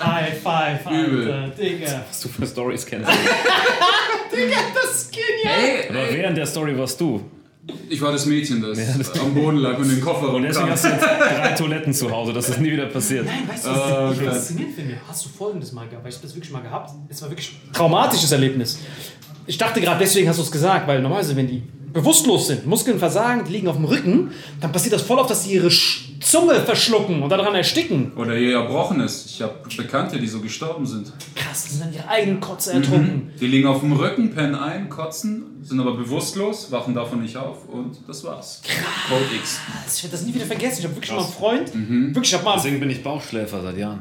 High 0.00 0.40
five, 0.42 0.86
Alter. 0.86 0.90
Übel. 1.06 1.52
Digga. 1.58 2.04
Was 2.08 2.20
du 2.20 2.28
für 2.28 2.46
Stories 2.46 2.86
kennst. 2.86 3.10
Das 4.30 4.94
ist 5.02 5.10
genial. 5.12 5.58
Ey, 5.58 5.88
Aber 5.88 6.14
während 6.14 6.36
der 6.38 6.46
Story 6.46 6.78
warst 6.78 7.00
du. 7.00 7.22
ich 7.88 8.00
war 8.00 8.12
das 8.12 8.24
Mädchen, 8.26 8.62
das 8.62 8.78
am 9.18 9.34
Boden 9.34 9.56
lag 9.56 9.76
und 9.78 9.88
den 9.90 10.00
Kofferraum 10.00 10.36
Und 10.36 10.42
deswegen 10.44 10.66
kam. 10.66 10.70
hast 10.74 10.84
du 10.84 10.88
jetzt 10.90 11.02
drei 11.02 11.52
Toiletten 11.54 11.92
zu 11.92 12.08
Hause. 12.10 12.32
Das 12.34 12.48
ist 12.48 12.60
nie 12.60 12.70
wieder 12.70 12.86
passiert. 12.86 13.26
Nein, 13.26 13.48
weißt 13.48 13.66
du, 13.66 13.70
was 13.70 13.78
Oh 13.78 14.12
ich 14.12 14.20
Gott. 14.20 14.28
faszinierend 14.34 14.74
finde? 14.76 14.94
Hast 15.08 15.24
du 15.24 15.28
folgendes 15.30 15.72
mal 15.72 15.88
gehabt? 15.88 16.04
Weil 16.04 16.12
ich 16.12 16.20
das 16.20 16.34
wirklich 16.36 16.52
mal 16.52 16.62
gehabt. 16.62 16.90
Es 17.08 17.20
war 17.22 17.30
wirklich 17.30 17.50
ein 17.66 17.72
traumatisches 17.72 18.30
Erlebnis. 18.30 18.78
Ich 19.46 19.58
dachte 19.58 19.80
gerade, 19.80 19.98
deswegen 19.98 20.28
hast 20.28 20.38
du 20.38 20.42
es 20.42 20.52
gesagt, 20.52 20.86
weil 20.86 21.00
normalerweise, 21.02 21.34
wenn 21.34 21.48
die 21.48 21.62
bewusstlos 21.92 22.46
sind, 22.48 22.66
Muskeln 22.66 22.98
versagen, 22.98 23.44
die 23.46 23.52
liegen 23.52 23.68
auf 23.68 23.76
dem 23.76 23.84
Rücken, 23.84 24.30
dann 24.60 24.72
passiert 24.72 24.94
das 24.94 25.02
voll 25.02 25.18
oft, 25.18 25.30
dass 25.30 25.44
sie 25.44 25.54
ihre 25.54 25.68
Sch- 25.68 26.04
Zunge 26.20 26.54
verschlucken 26.56 27.22
und 27.22 27.30
daran 27.30 27.54
ersticken. 27.54 28.12
Oder 28.16 28.36
ihr 28.36 28.54
Erbrochenes. 28.58 29.26
Ich 29.26 29.40
habe 29.40 29.54
Bekannte, 29.76 30.18
die 30.18 30.26
so 30.26 30.40
gestorben 30.40 30.84
sind. 30.84 31.12
Krass, 31.36 31.64
die 31.64 31.74
sind 31.74 31.82
an 31.84 31.92
ihre 31.94 32.08
eigenen 32.08 32.40
Kotze 32.40 32.72
ertrunken. 32.72 33.30
Die 33.40 33.46
liegen 33.46 33.68
auf 33.68 33.80
dem 33.80 33.92
Rücken, 33.92 34.34
pennen 34.34 34.56
ein, 34.56 34.88
kotzen, 34.88 35.44
sind 35.62 35.78
aber 35.80 35.96
bewusstlos, 35.96 36.70
wachen 36.72 36.94
davon 36.94 37.22
nicht 37.22 37.36
auf 37.36 37.68
und 37.68 37.96
das 38.08 38.24
war's. 38.24 38.60
Code 39.08 39.24
X. 39.36 39.60
Ich 39.96 40.02
werde 40.02 40.16
das 40.16 40.26
nie 40.26 40.34
wieder 40.34 40.46
vergessen. 40.46 40.80
Ich 40.80 40.84
habe 40.86 40.96
wirklich 40.96 41.12
mal 41.12 41.22
einen 41.22 41.32
Freund. 41.32 41.72
Wirklich, 42.14 42.32
ich 42.32 42.34
habe 42.34 42.44
mal. 42.44 42.56
Deswegen 42.56 42.80
bin 42.80 42.90
ich 42.90 43.02
Bauchschläfer 43.02 43.62
seit 43.62 43.78
Jahren. 43.78 44.00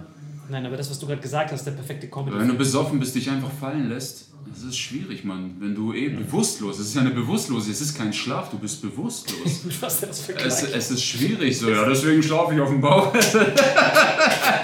Nein, 0.49 0.65
aber 0.65 0.77
das, 0.77 0.89
was 0.89 0.97
du 0.97 1.05
gerade 1.05 1.21
gesagt 1.21 1.51
hast, 1.51 1.65
der 1.65 1.71
perfekte 1.71 2.07
Comedy. 2.07 2.39
Wenn 2.39 2.47
du 2.47 2.53
besoffen 2.55 2.99
bist, 2.99 3.13
dich 3.13 3.29
einfach 3.29 3.51
fallen 3.59 3.89
lässt, 3.89 4.26
das 4.53 4.63
ist 4.63 4.77
schwierig, 4.77 5.23
Mann. 5.23 5.55
Wenn 5.59 5.75
du 5.75 5.93
eh 5.93 6.09
bewusstlos, 6.09 6.79
es 6.79 6.87
ist 6.87 6.95
ja 6.95 7.01
eine 7.01 7.11
Bewusstlose, 7.11 7.71
es 7.71 7.81
ist 7.81 7.97
kein 7.97 8.13
Schlaf, 8.13 8.49
du 8.49 8.57
bist 8.57 8.81
bewusstlos. 8.81 9.61
Was 9.81 9.93
ist 9.95 10.03
das 10.03 10.19
für 10.21 10.33
Es, 10.35 10.63
es 10.63 10.91
ist 10.91 11.03
schwierig 11.03 11.57
so, 11.57 11.69
ja, 11.69 11.85
deswegen 11.87 12.21
schlafe 12.23 12.53
ich 12.53 12.61
auf 12.61 12.69
dem 12.69 12.81
Bauch. 12.81 13.13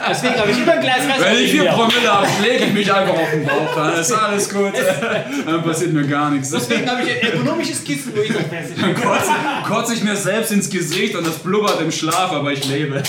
Deswegen 0.10 0.36
habe 0.36 0.52
ich 0.52 0.58
immer 0.58 0.74
ein 0.74 0.82
Glas 0.82 1.08
Wasser. 1.08 1.26
Wenn 1.26 1.44
ich 1.44 1.52
vier. 1.52 1.64
Promille 1.66 2.12
habe, 2.14 2.28
lege 2.42 2.66
ich 2.66 2.74
mich 2.74 2.94
einfach 2.94 3.14
auf 3.14 3.32
den 3.32 3.46
Bauch, 3.46 3.76
dann 3.76 4.00
ist 4.00 4.12
alles 4.12 4.50
gut. 4.50 4.74
Dann 5.46 5.64
passiert 5.64 5.94
mir 5.94 6.06
gar 6.06 6.30
nichts. 6.32 6.52
Deswegen 6.52 6.90
habe 6.90 7.04
ich 7.04 7.10
ein 7.10 7.32
ergonomisches 7.32 7.84
Kissen, 7.84 8.12
wo 8.16 8.22
ich 8.22 8.34
so 8.34 8.40
fest 8.40 8.74
Dann 8.80 8.96
kotze, 8.96 9.32
kotze 9.66 9.94
ich 9.94 10.04
mir 10.04 10.16
selbst 10.16 10.52
ins 10.52 10.70
Gesicht 10.70 11.16
und 11.16 11.26
das 11.26 11.40
blubbert 11.40 11.82
im 11.82 11.92
Schlaf, 11.92 12.32
aber 12.32 12.52
ich 12.52 12.68
lebe. 12.68 13.02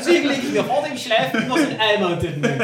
Deswegen 0.00 0.28
lege 0.28 0.40
ich 0.46 0.52
mir 0.52 0.64
vor 0.64 0.84
dem 0.88 0.96
Schlafen 0.96 1.48
noch 1.48 1.56
einen 1.56 1.80
Eimer 1.80 2.16
drin. 2.16 2.40
Das 2.42 2.54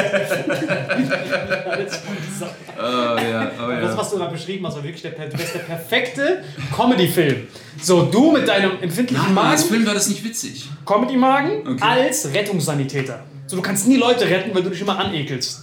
Oh 2.79 2.83
ja, 2.83 3.51
oh 3.59 3.71
Das, 3.71 3.91
ja. 3.93 3.97
was 3.97 4.11
du 4.11 4.17
gerade 4.19 4.33
beschrieben 4.33 4.67
hast, 4.67 4.77
war 4.77 4.85
wirklich 4.85 5.03
der, 5.03 5.11
per- 5.11 5.29
das 5.29 5.41
ist 5.43 5.55
der 5.55 5.61
perfekte 5.61 6.43
Comedy-Film. 6.77 7.47
So, 7.81 8.03
du 8.03 8.33
mit 8.33 8.47
deinem 8.47 8.73
empfindlichen 8.81 9.35
Nein, 9.35 9.45
als 9.47 9.63
Magen, 9.63 9.75
Film 9.75 9.87
war 9.87 9.95
das 9.95 10.09
nicht 10.09 10.23
witzig. 10.25 10.69
Comedy-Magen, 10.85 11.67
Okay. 11.67 11.83
als 11.83 12.33
Rettungssanitäter. 12.33 13.21
So, 13.47 13.57
du 13.57 13.63
kannst 13.63 13.89
nie 13.89 13.97
Leute 13.97 14.29
retten, 14.29 14.55
weil 14.55 14.63
du 14.63 14.71
dich 14.71 14.81
immer 14.81 14.99
anekelst. 14.99 15.63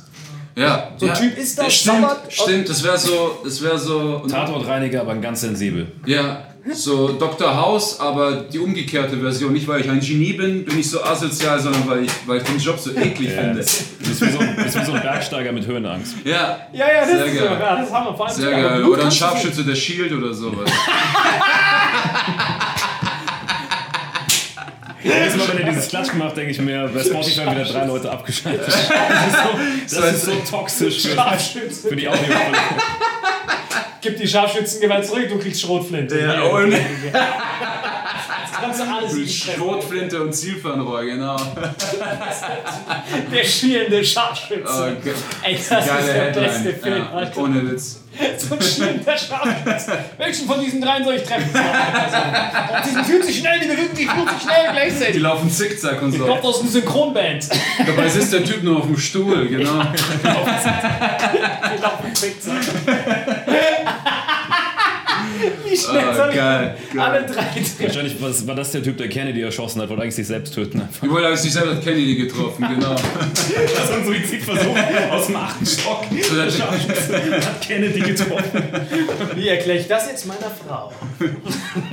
Ja. 0.56 0.92
So 0.98 1.06
ein 1.06 1.13
ja. 1.13 1.20
Typ 1.20 1.38
ist 1.38 1.58
das, 1.60 1.74
Stimmt, 1.74 2.08
stimmt, 2.30 2.70
das 2.70 2.84
wäre 2.84 2.98
so, 2.98 3.39
das 3.44 3.62
wäre 3.62 3.77
so, 3.77 4.20
Tatortreiniger, 4.27 5.01
aber 5.01 5.15
ganz 5.15 5.42
sensibel. 5.42 5.88
ja, 6.06 6.44
so 6.72 7.10
Dr. 7.13 7.55
House, 7.55 8.00
aber 8.00 8.36
die 8.51 8.58
umgekehrte 8.60 9.17
Version. 9.17 9.51
Nicht, 9.53 9.67
weil 9.67 9.82
ich 9.82 9.89
ein 9.89 10.00
Genie 10.00 10.34
bin, 10.34 10.63
bin 10.63 10.79
ich 10.79 10.89
so 10.89 11.03
asozial, 11.03 11.60
sondern 11.60 11.88
weil 11.89 12.03
ich, 12.05 12.12
weil 12.25 12.38
ich 12.38 12.43
den 12.43 12.58
Job 12.60 12.79
so 12.79 12.91
eklig 12.91 13.29
finde. 13.32 13.53
Du 13.55 13.58
bist 13.58 14.22
wie, 14.22 14.29
so, 14.32 14.39
ein- 14.39 14.55
bist 14.55 14.79
wie 14.79 14.86
so 14.86 14.91
ein 14.93 15.01
Bergsteiger 15.01 15.51
mit 15.51 15.67
Höhenangst. 15.67 16.15
Ja, 16.24 16.67
Ja, 16.72 16.86
ja, 16.88 17.01
das 17.01 17.10
Sehr 17.10 17.25
ist 17.25 17.34
so. 17.38 17.43
geil. 17.46 17.58
Ja, 17.60 17.75
das 17.82 17.91
haben 17.91 18.05
wir 18.08 18.15
vor 18.15 18.27
allem. 18.27 18.36
sehr 18.36 18.51
geil. 18.51 18.84
Oder 18.86 19.03
ein 19.05 19.12
Scharfschütze 19.12 19.63
der 19.65 19.75
Shield 19.75 20.13
oder 20.13 20.34
sowas. 20.34 20.70
Jedes 25.03 25.36
Mal, 25.36 25.48
wenn 25.50 25.58
er 25.65 25.70
dieses 25.72 25.89
Klatsch 25.89 26.13
macht, 26.13 26.38
denke 26.38 26.51
ich 26.51 26.62
mir, 26.62 26.89
bei 26.93 27.03
Spotify 27.03 27.41
wieder 27.41 27.65
drei 27.65 27.86
Leute 27.86 28.10
abgeschaltet. 28.10 28.65
Das 28.67 28.75
ist 28.77 29.91
so, 29.91 30.01
das 30.01 30.13
ist 30.15 30.25
so 30.25 30.32
toxisch 30.50 31.01
für, 31.01 31.15
Scharfschütze. 31.15 31.89
für 31.89 31.96
die 31.96 32.08
Audio. 32.08 32.22
Gib 34.03 34.17
die 34.17 34.27
Scharfschützengewalt 34.27 35.05
zurück, 35.05 35.29
du 35.29 35.39
kriegst 35.39 35.62
Schrotflinte. 35.62 36.19
Ja, 36.19 36.41
Hier. 36.41 36.51
und 36.51 36.72
Jetzt 36.74 36.83
kannst 38.62 38.79
du 38.81 38.83
alles 38.83 39.13
mit. 39.13 39.29
Schrotflinte 39.31 40.22
und 40.22 40.33
Zielfernrohr, 40.33 41.03
genau. 41.05 41.36
Der 43.33 43.43
schielende 43.43 44.03
Scharfschütze. 44.03 44.63
Oh, 45.00 45.03
ge- 45.03 45.13
Ey, 45.43 45.53
das 45.55 45.62
ist 45.62 45.69
Geile 45.69 46.13
der 46.33 46.39
beste 46.41 46.60
Headline. 46.69 46.75
Film, 46.81 46.98
Ja, 46.98 47.12
Alter. 47.17 47.38
ohne 47.41 47.72
Witz. 47.72 48.00
So 48.38 48.53
ein 48.55 48.62
schielender 48.62 49.17
Scharfschütze. 49.17 49.98
Welchen 50.17 50.45
von 50.48 50.60
diesen 50.62 50.81
dreien 50.81 51.03
soll 51.03 51.15
ich 51.15 51.24
treffen? 51.24 51.50
Und 51.50 52.86
die 52.86 53.03
fühlt 53.12 53.25
sich 53.25 53.39
schnell, 53.39 53.60
die 53.60 53.67
bewegen 53.67 53.95
sich 53.95 54.07
fühlt 54.10 54.29
sich 54.29 54.41
schnell 54.43 54.67
Die 54.69 54.72
gleichzeitig. 54.75 55.22
laufen 55.22 55.50
zickzack 55.50 56.01
und 56.01 56.12
so. 56.12 56.25
Kommt 56.25 56.43
aus 56.43 56.62
einer 56.62 56.69
Synchronband. 56.69 57.50
Dabei 57.86 58.07
sitzt 58.10 58.33
der 58.33 58.43
Typ 58.45 58.62
nur 58.63 58.77
auf 58.77 58.86
dem 58.86 58.98
Stuhl, 58.98 59.48
genau. 59.48 59.72
Laufen 61.81 62.15
fickt 62.15 62.43
sein. 62.43 62.60
Wie 65.70 65.78
schnell 65.78 66.04
Ah, 66.10 66.16
soll 66.16 66.30
ich 66.30 66.36
geil, 66.36 66.78
alle 66.98 67.20
geil. 67.22 67.26
drei 67.28 67.44
drehen? 67.62 67.66
Wahrscheinlich 67.80 68.22
was, 68.22 68.48
war 68.48 68.56
das 68.56 68.72
der 68.72 68.84
Typ, 68.84 68.98
der 68.98 69.10
Kennedy 69.10 69.42
erschossen 69.42 69.82
hat, 69.82 69.90
wollte 69.90 70.02
eigentlich 70.04 70.16
sich 70.16 70.28
selbst 70.28 70.54
töten. 70.54 70.82
Ich 71.02 71.10
wollte 71.10 71.28
aber 71.28 71.38
sich 71.38 71.52
selber 71.54 71.76
Kennedy 71.76 72.16
getroffen, 72.16 72.66
genau. 72.70 72.96
Das 73.76 73.90
war 73.90 73.98
ein 73.98 74.06
Suizidversuch 74.06 74.78
aus 75.12 75.28
dem 75.28 75.36
achten 75.36 75.66
Stock. 75.66 76.06
Hat 77.46 77.62
Kennedy 77.62 78.00
getroffen. 78.00 78.64
Wie 79.36 79.48
erkläre 79.48 79.80
ich 79.80 79.88
das 79.88 80.08
jetzt 80.08 80.26
meiner 80.26 80.50
Frau? 80.52 80.92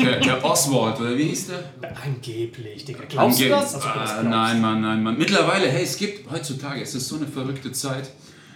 Der, 0.01 0.21
der 0.21 0.45
Oswald, 0.45 1.01
oder 1.01 1.17
wie 1.17 1.25
hieß 1.25 1.49
der? 1.49 1.65
Angeblich, 2.05 2.85
Digga. 2.85 3.01
Glaubst 3.09 3.41
du 3.41 3.49
das? 3.49 3.75
Als 3.75 3.85
ob 3.87 3.93
du 3.93 3.99
das 3.99 4.11
ah, 4.11 4.15
glaubst. 4.21 4.31
nein, 4.31 4.61
Mann, 4.61 4.81
nein, 4.81 5.03
Mann. 5.03 5.19
Mittlerweile, 5.19 5.69
hey, 5.69 5.83
es 5.85 5.97
gibt 5.97 6.31
heutzutage, 6.31 6.83
es 6.83 6.95
ist 6.95 7.09
so 7.09 7.17
eine 7.17 7.27
verrückte 7.27 7.73
Zeit. 7.73 8.11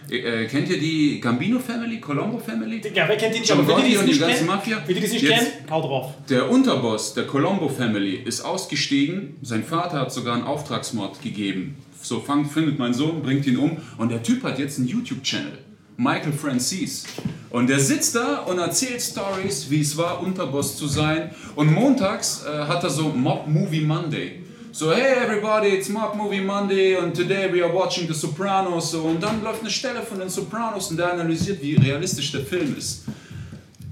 Äh, 0.09 0.45
kennt 0.45 0.69
ihr 0.69 0.79
die 0.79 1.19
Gambino 1.19 1.59
Family, 1.59 1.99
Colombo 1.99 2.37
Family? 2.37 2.79
Digga, 2.81 3.05
wer 3.07 3.17
kennt 3.17 3.35
die 3.35 3.39
nicht? 3.39 3.49
John 3.49 3.59
Aber 3.59 3.81
die, 3.81 3.89
die 3.91 3.97
und 3.97 4.05
die 4.07 4.17
ganze 4.17 4.35
kennen, 4.35 4.47
Mafia? 4.47 4.81
für 4.85 4.93
die, 4.93 5.03
es 5.03 5.11
nicht 5.11 5.21
Jetzt- 5.23 5.33
kennen, 5.39 5.51
hau 5.69 5.81
drauf. 5.81 6.13
Der 6.29 6.49
Unterboss 6.49 7.13
der 7.13 7.25
Colombo 7.25 7.67
Family 7.69 8.15
ist 8.15 8.41
ausgestiegen. 8.41 9.37
Sein 9.41 9.63
Vater 9.63 9.99
hat 10.01 10.11
sogar 10.13 10.35
einen 10.35 10.43
Auftragsmord 10.43 11.21
gegeben. 11.21 11.75
So 12.01 12.19
fang, 12.19 12.45
findet 12.49 12.77
mein 12.77 12.93
Sohn, 12.93 13.21
bringt 13.23 13.47
ihn 13.47 13.57
um. 13.57 13.77
Und 13.97 14.09
der 14.11 14.21
Typ 14.21 14.43
hat 14.43 14.59
jetzt 14.59 14.77
einen 14.77 14.87
YouTube-Channel. 14.87 15.57
Michael 15.97 16.33
Francis. 16.33 17.05
Und 17.49 17.69
der 17.69 17.79
sitzt 17.79 18.15
da 18.15 18.39
und 18.39 18.59
erzählt 18.59 19.01
Stories, 19.01 19.67
wie 19.69 19.79
es 19.79 19.95
war, 19.97 20.21
Unterboss 20.21 20.75
zu 20.77 20.87
sein. 20.87 21.31
Und 21.55 21.71
montags 21.73 22.43
äh, 22.45 22.65
hat 22.67 22.83
er 22.83 22.89
so 22.89 23.09
Mob 23.09 23.47
Movie 23.47 23.81
Monday. 23.81 24.41
So, 24.75 24.93
hey 24.93 25.13
everybody, 25.23 25.69
it's 25.69 25.87
Mob 25.87 26.17
Movie 26.17 26.41
Monday 26.41 26.95
and 26.95 27.15
today 27.15 27.49
we 27.49 27.61
are 27.61 27.71
watching 27.71 28.07
The 28.07 28.13
Sopranos. 28.13 28.91
So, 28.91 29.03
und 29.03 29.23
dann 29.23 29.41
läuft 29.41 29.61
eine 29.61 29.69
Stelle 29.69 30.01
von 30.01 30.19
den 30.19 30.27
Sopranos 30.27 30.91
und 30.91 30.97
der 30.97 31.13
analysiert, 31.13 31.61
wie 31.61 31.75
realistisch 31.75 32.33
der 32.33 32.41
Film 32.41 32.75
ist. 32.77 33.05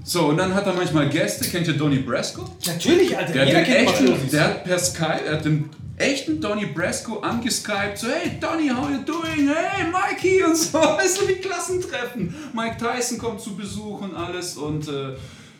So, 0.04 0.26
und 0.26 0.36
dann 0.36 0.54
hat 0.54 0.66
er 0.66 0.74
manchmal 0.74 1.08
Gäste. 1.08 1.48
Kennt 1.48 1.66
ihr 1.68 1.72
Donny 1.72 2.00
Brasco? 2.00 2.44
Natürlich, 2.66 3.16
Alter. 3.16 3.32
Der 3.32 3.46
Jeder 3.46 3.60
hat, 3.60 3.66
den 3.66 3.74
kennt 3.74 3.88
echten, 3.88 4.04
Mafiosis. 4.04 4.30
der 4.30 4.44
hat 4.44 4.64
per 4.64 4.78
Skype, 4.78 5.24
er 5.24 5.32
hat 5.36 5.44
den 5.46 5.70
echten 5.96 6.38
Donny 6.38 6.66
Brasco 6.66 7.20
angeskypt, 7.20 7.96
so 7.96 8.08
hey 8.08 8.32
Donny, 8.38 8.68
how 8.68 8.90
you 8.90 8.98
doing? 9.06 9.48
Hey 9.48 9.86
Mikey 9.90 10.42
und 10.42 10.54
so, 10.54 10.78
weißt 10.78 11.22
du, 11.22 11.28
wie 11.28 11.36
Klassentreffen. 11.36 12.34
Mike 12.52 12.76
Tyson 12.76 13.16
kommt 13.16 13.40
zu 13.40 13.56
Besuch 13.56 14.02
und 14.02 14.14
alles 14.14 14.58
und 14.58 14.86
äh, 14.88 15.14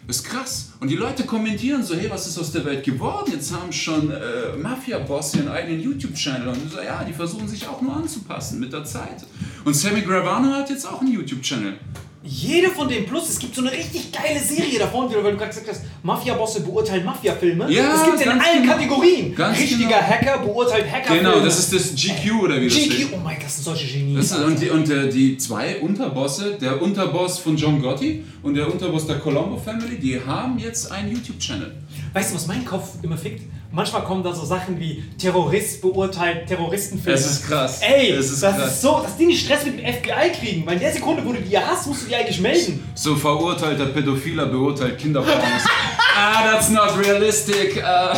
ist 0.06 0.24
krass. 0.24 0.72
Und 0.80 0.88
die 0.88 0.96
Leute 0.96 1.24
kommentieren 1.24 1.82
so, 1.82 1.94
hey, 1.94 2.10
was 2.10 2.26
ist 2.26 2.38
aus 2.38 2.52
der 2.52 2.64
Welt 2.64 2.84
geworden? 2.84 3.30
Jetzt 3.32 3.52
haben 3.52 3.72
schon 3.72 4.10
äh, 4.10 4.56
Mafia-Bosse 4.56 5.38
ihren 5.38 5.48
eigenen 5.48 5.80
YouTube-Channel 5.80 6.48
und 6.48 6.72
so, 6.72 6.80
ja, 6.80 7.02
die 7.04 7.12
versuchen 7.12 7.48
sich 7.48 7.66
auch 7.66 7.80
nur 7.80 7.96
anzupassen 7.96 8.60
mit 8.60 8.72
der 8.72 8.84
Zeit. 8.84 9.24
Und 9.64 9.74
Sammy 9.74 10.02
Gravano 10.02 10.52
hat 10.52 10.68
jetzt 10.70 10.86
auch 10.86 11.00
einen 11.00 11.12
YouTube-Channel. 11.12 11.78
Jede 12.26 12.70
von 12.70 12.88
den 12.88 13.04
Plus, 13.04 13.28
es 13.28 13.38
gibt 13.38 13.54
so 13.54 13.60
eine 13.60 13.70
richtig 13.70 14.10
geile 14.10 14.40
Serie 14.40 14.78
davon, 14.78 15.12
weil 15.12 15.32
du 15.32 15.36
gerade 15.36 15.48
gesagt 15.48 15.68
hast, 15.68 15.82
Mafia-Bosse 16.02 16.62
beurteilen 16.62 17.04
Mafia-Filme. 17.04 17.70
Ja, 17.70 17.92
das 17.92 18.04
gibt 18.04 18.16
es 18.16 18.22
in 18.22 18.30
allen 18.30 18.62
genau. 18.62 18.72
Kategorien. 18.72 19.34
Ganz 19.34 19.58
Richtiger 19.58 19.88
genau. 19.88 20.00
Hacker 20.00 20.38
beurteilt 20.38 20.90
Hackerfilme. 20.90 21.30
Genau, 21.30 21.44
das 21.44 21.58
ist 21.58 21.74
das 21.74 21.94
GQ 21.94 22.42
oder 22.42 22.60
wie 22.62 22.68
das 22.68 22.76
GQ, 22.76 23.12
oh 23.12 23.18
mein 23.22 23.36
Gott, 23.36 23.44
das 23.44 23.56
sind 23.56 23.64
solche 23.64 23.86
Genies. 23.86 24.30
Das 24.30 24.38
ist, 24.38 24.44
und 24.44 24.58
die, 24.58 24.70
und 24.70 24.88
äh, 24.88 25.10
die 25.10 25.36
zwei 25.36 25.76
Unterbosse, 25.80 26.56
der 26.58 26.80
Unterboss 26.80 27.38
von 27.40 27.58
John 27.58 27.82
Gotti 27.82 28.24
und 28.42 28.54
der 28.54 28.72
Unterboss 28.72 29.06
der 29.06 29.18
Colombo 29.18 29.58
Family, 29.58 29.98
die 29.98 30.18
haben 30.18 30.58
jetzt 30.58 30.90
einen 30.90 31.12
YouTube-Channel. 31.12 31.74
Weißt 32.14 32.30
du, 32.30 32.36
was 32.36 32.46
mein 32.46 32.64
Kopf 32.64 32.88
immer 33.02 33.18
fickt? 33.18 33.42
Manchmal 33.74 34.04
kommen 34.04 34.22
da 34.22 34.32
so 34.32 34.44
Sachen 34.44 34.78
wie 34.78 35.02
Terrorist 35.20 35.82
beurteilt 35.82 36.46
Terroristenfilme. 36.46 37.18
Es 37.18 37.26
ist 37.26 37.48
krass. 37.48 37.80
Ey, 37.82 38.12
Es 38.12 38.30
ist 38.30 38.40
das 38.40 38.56
krass. 38.56 38.70
ist 38.74 38.82
so, 38.82 39.00
dass 39.02 39.16
die 39.16 39.26
nicht 39.26 39.44
Stress 39.44 39.64
mit 39.64 39.80
dem 39.80 39.84
FBI 39.94 40.30
kriegen. 40.38 40.64
Weil 40.64 40.74
in 40.74 40.80
der 40.80 40.92
Sekunde, 40.92 41.24
wo 41.24 41.32
du 41.32 41.40
die 41.40 41.50
ja 41.50 41.62
hast, 41.66 41.88
musst 41.88 42.02
du 42.02 42.06
die 42.06 42.14
eigentlich 42.14 42.38
melden. 42.40 42.88
So 42.94 43.16
verurteilter 43.16 43.86
Pädophiler 43.86 44.46
beurteilt 44.46 44.96
Kinderpornos. 44.98 45.42
ah, 46.16 46.44
that's 46.52 46.68
not 46.70 46.96
realistic. 47.04 47.82
Uh, 47.82 48.16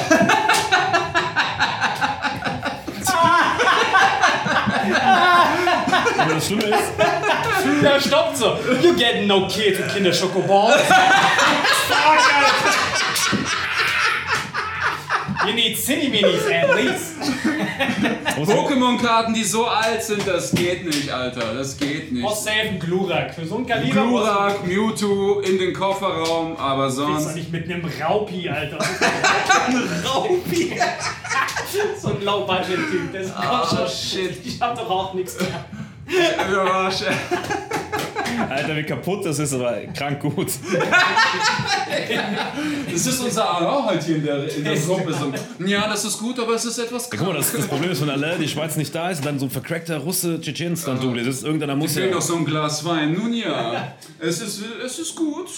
Aber 6.19 6.35
das 6.35 6.47
Schlimme 6.47 6.65
ist, 6.65 7.83
Ja, 7.83 8.01
stoppt 8.01 8.37
so. 8.39 8.57
You 8.83 8.95
get 8.95 9.27
no 9.27 9.47
kid 9.49 9.79
with 9.79 9.93
Kinderschokobons. 9.93 10.75
Fuck, 10.83 10.97
You 15.47 15.55
need 15.55 15.77
Cine-Minis 15.77 16.47
at 16.51 16.75
least. 16.75 17.15
Pokémon-Karten, 18.47 19.33
die 19.35 19.45
so 19.45 19.67
alt 19.67 20.03
sind, 20.03 20.27
das 20.27 20.53
geht 20.53 20.85
nicht, 20.85 21.11
Alter. 21.11 21.55
Das 21.55 21.77
geht 21.77 22.13
nicht. 22.13 22.25
Aus 22.25 22.45
selben 22.45 22.79
Glurak. 22.79 23.35
Für 23.35 23.47
so 23.47 23.57
ein 23.59 23.67
Kaliber 23.67 24.03
Glurak, 24.03 24.67
Mewtwo 24.67 25.41
in 25.41 25.59
den 25.59 25.73
Kofferraum, 25.73 26.57
aber 26.57 26.85
Willst 26.85 26.99
du 26.99 27.03
sonst. 27.05 27.35
nicht 27.35 27.51
mit 27.53 27.65
einem 27.71 27.85
Raupi, 28.01 28.49
Alter. 28.49 28.79
Raupi? 30.05 30.77
so 32.01 32.09
ein 32.09 32.23
Low-Budget-Typ. 32.23 33.13
Der 33.13 33.21
ist 33.23 33.33
Ah, 33.37 33.87
shit. 33.89 34.39
Ich 34.45 34.61
hab 34.61 34.75
doch 34.77 34.89
auch 34.91 35.15
nichts 35.15 35.37
mehr. 35.41 35.65
Ja. 38.37 38.49
Alter, 38.49 38.77
wie 38.77 38.83
kaputt 38.83 39.25
das 39.25 39.39
ist, 39.39 39.55
aber 39.55 39.79
krank 39.97 40.21
gut. 40.21 40.49
Das 42.91 43.07
ist 43.07 43.21
unser 43.21 43.49
AA 43.49 43.85
halt 43.87 44.03
hier 44.03 44.17
in 44.17 44.25
der, 44.25 44.57
in 44.57 44.65
der 44.65 44.77
Gruppe. 44.77 45.13
So. 45.13 45.65
Ja, 45.65 45.89
das 45.89 46.05
ist 46.05 46.19
gut, 46.19 46.39
aber 46.39 46.55
es 46.55 46.65
ist 46.65 46.79
etwas 46.79 47.11
Guck 47.11 47.21
mal, 47.21 47.35
das, 47.35 47.53
das 47.53 47.67
Problem 47.67 47.91
ist, 47.91 48.01
wenn 48.03 48.11
alle 48.11 48.37
die 48.39 48.49
Schweiz 48.49 48.77
nicht 48.77 48.95
da 48.95 49.11
ist 49.11 49.19
und 49.19 49.27
dann 49.27 49.39
so 49.39 49.47
ein 49.47 49.51
vercrackter 49.51 49.99
Russe 49.99 50.41
Tschetschens 50.41 50.85
dann 50.85 51.01
du, 51.01 51.15
das 51.15 51.27
ist 51.27 51.45
irgendeiner 51.45 51.77
muss 51.77 51.91
Ich 51.91 51.97
will 51.97 52.09
ja. 52.09 52.15
noch 52.15 52.23
so 52.23 52.37
ein 52.37 52.45
Glas 52.45 52.85
Wein. 52.85 53.15
Nun 53.15 53.33
ja, 53.33 53.95
es 54.19 54.41
ist, 54.41 54.63
es 54.85 54.99
ist 54.99 55.17
gut. 55.17 55.49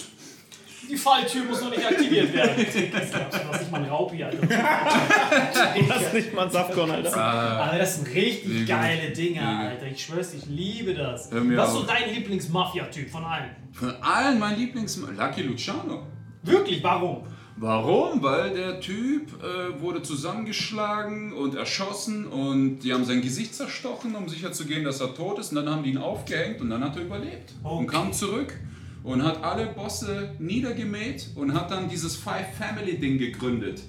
Die 0.89 0.97
Falltür 0.97 1.43
muss 1.45 1.61
noch 1.61 1.69
nicht 1.69 1.85
aktiviert 1.85 2.33
werden. 2.33 2.65
Du 2.89 3.53
hast 3.53 3.61
nicht 3.61 3.71
mal 3.71 3.83
ein 3.83 3.89
Raupi, 3.89 4.23
Alter. 4.23 4.47
Das 5.87 6.01
ist 6.01 6.13
nicht 6.13 6.33
mal 6.33 6.45
ein 6.45 6.51
Saftkorn, 6.51 6.89
Alter. 6.91 7.15
Aber 7.15 7.77
das 7.77 7.97
sind 7.97 8.13
richtig 8.13 8.67
geile 8.67 9.11
Dinger. 9.11 9.59
Alter. 9.59 9.87
Ich 9.87 10.03
schwör's, 10.03 10.33
ich 10.33 10.45
liebe 10.47 10.93
das. 10.93 11.29
Was 11.31 11.69
ist 11.69 11.75
so 11.75 11.83
dein 11.83 12.13
Lieblings-Mafia-Typ 12.13 13.09
von 13.09 13.23
allen? 13.23 13.51
Von 13.73 13.93
allen 14.01 14.39
mein 14.39 14.57
Lieblings... 14.57 14.99
Lucky 15.15 15.43
Luciano. 15.43 16.07
Wirklich, 16.43 16.81
warum? 16.83 17.23
Warum? 17.57 18.23
Weil 18.23 18.51
der 18.53 18.79
Typ 18.79 19.31
äh, 19.43 19.81
wurde 19.81 20.01
zusammengeschlagen 20.01 21.33
und 21.33 21.55
erschossen 21.55 22.25
und 22.25 22.79
die 22.79 22.93
haben 22.93 23.03
sein 23.03 23.21
Gesicht 23.21 23.53
zerstochen, 23.53 24.15
um 24.15 24.29
sicherzugehen, 24.29 24.85
dass 24.85 25.01
er 25.01 25.13
tot 25.13 25.39
ist. 25.39 25.49
Und 25.51 25.57
dann 25.57 25.69
haben 25.69 25.83
die 25.83 25.89
ihn 25.91 25.97
aufgehängt 25.97 26.61
und 26.61 26.69
dann 26.69 26.83
hat 26.83 26.95
er 26.95 27.03
überlebt. 27.03 27.51
Und 27.63 27.69
Okay. 27.83 27.87
kam 27.87 28.13
zurück 28.13 28.53
und 29.03 29.23
hat 29.23 29.43
alle 29.43 29.67
Bosse 29.67 30.29
niedergemäht 30.39 31.29
und 31.35 31.53
hat 31.53 31.71
dann 31.71 31.87
dieses 31.89 32.15
Five 32.15 32.47
Family 32.57 32.97
Ding 32.97 33.17
gegründet. 33.17 33.81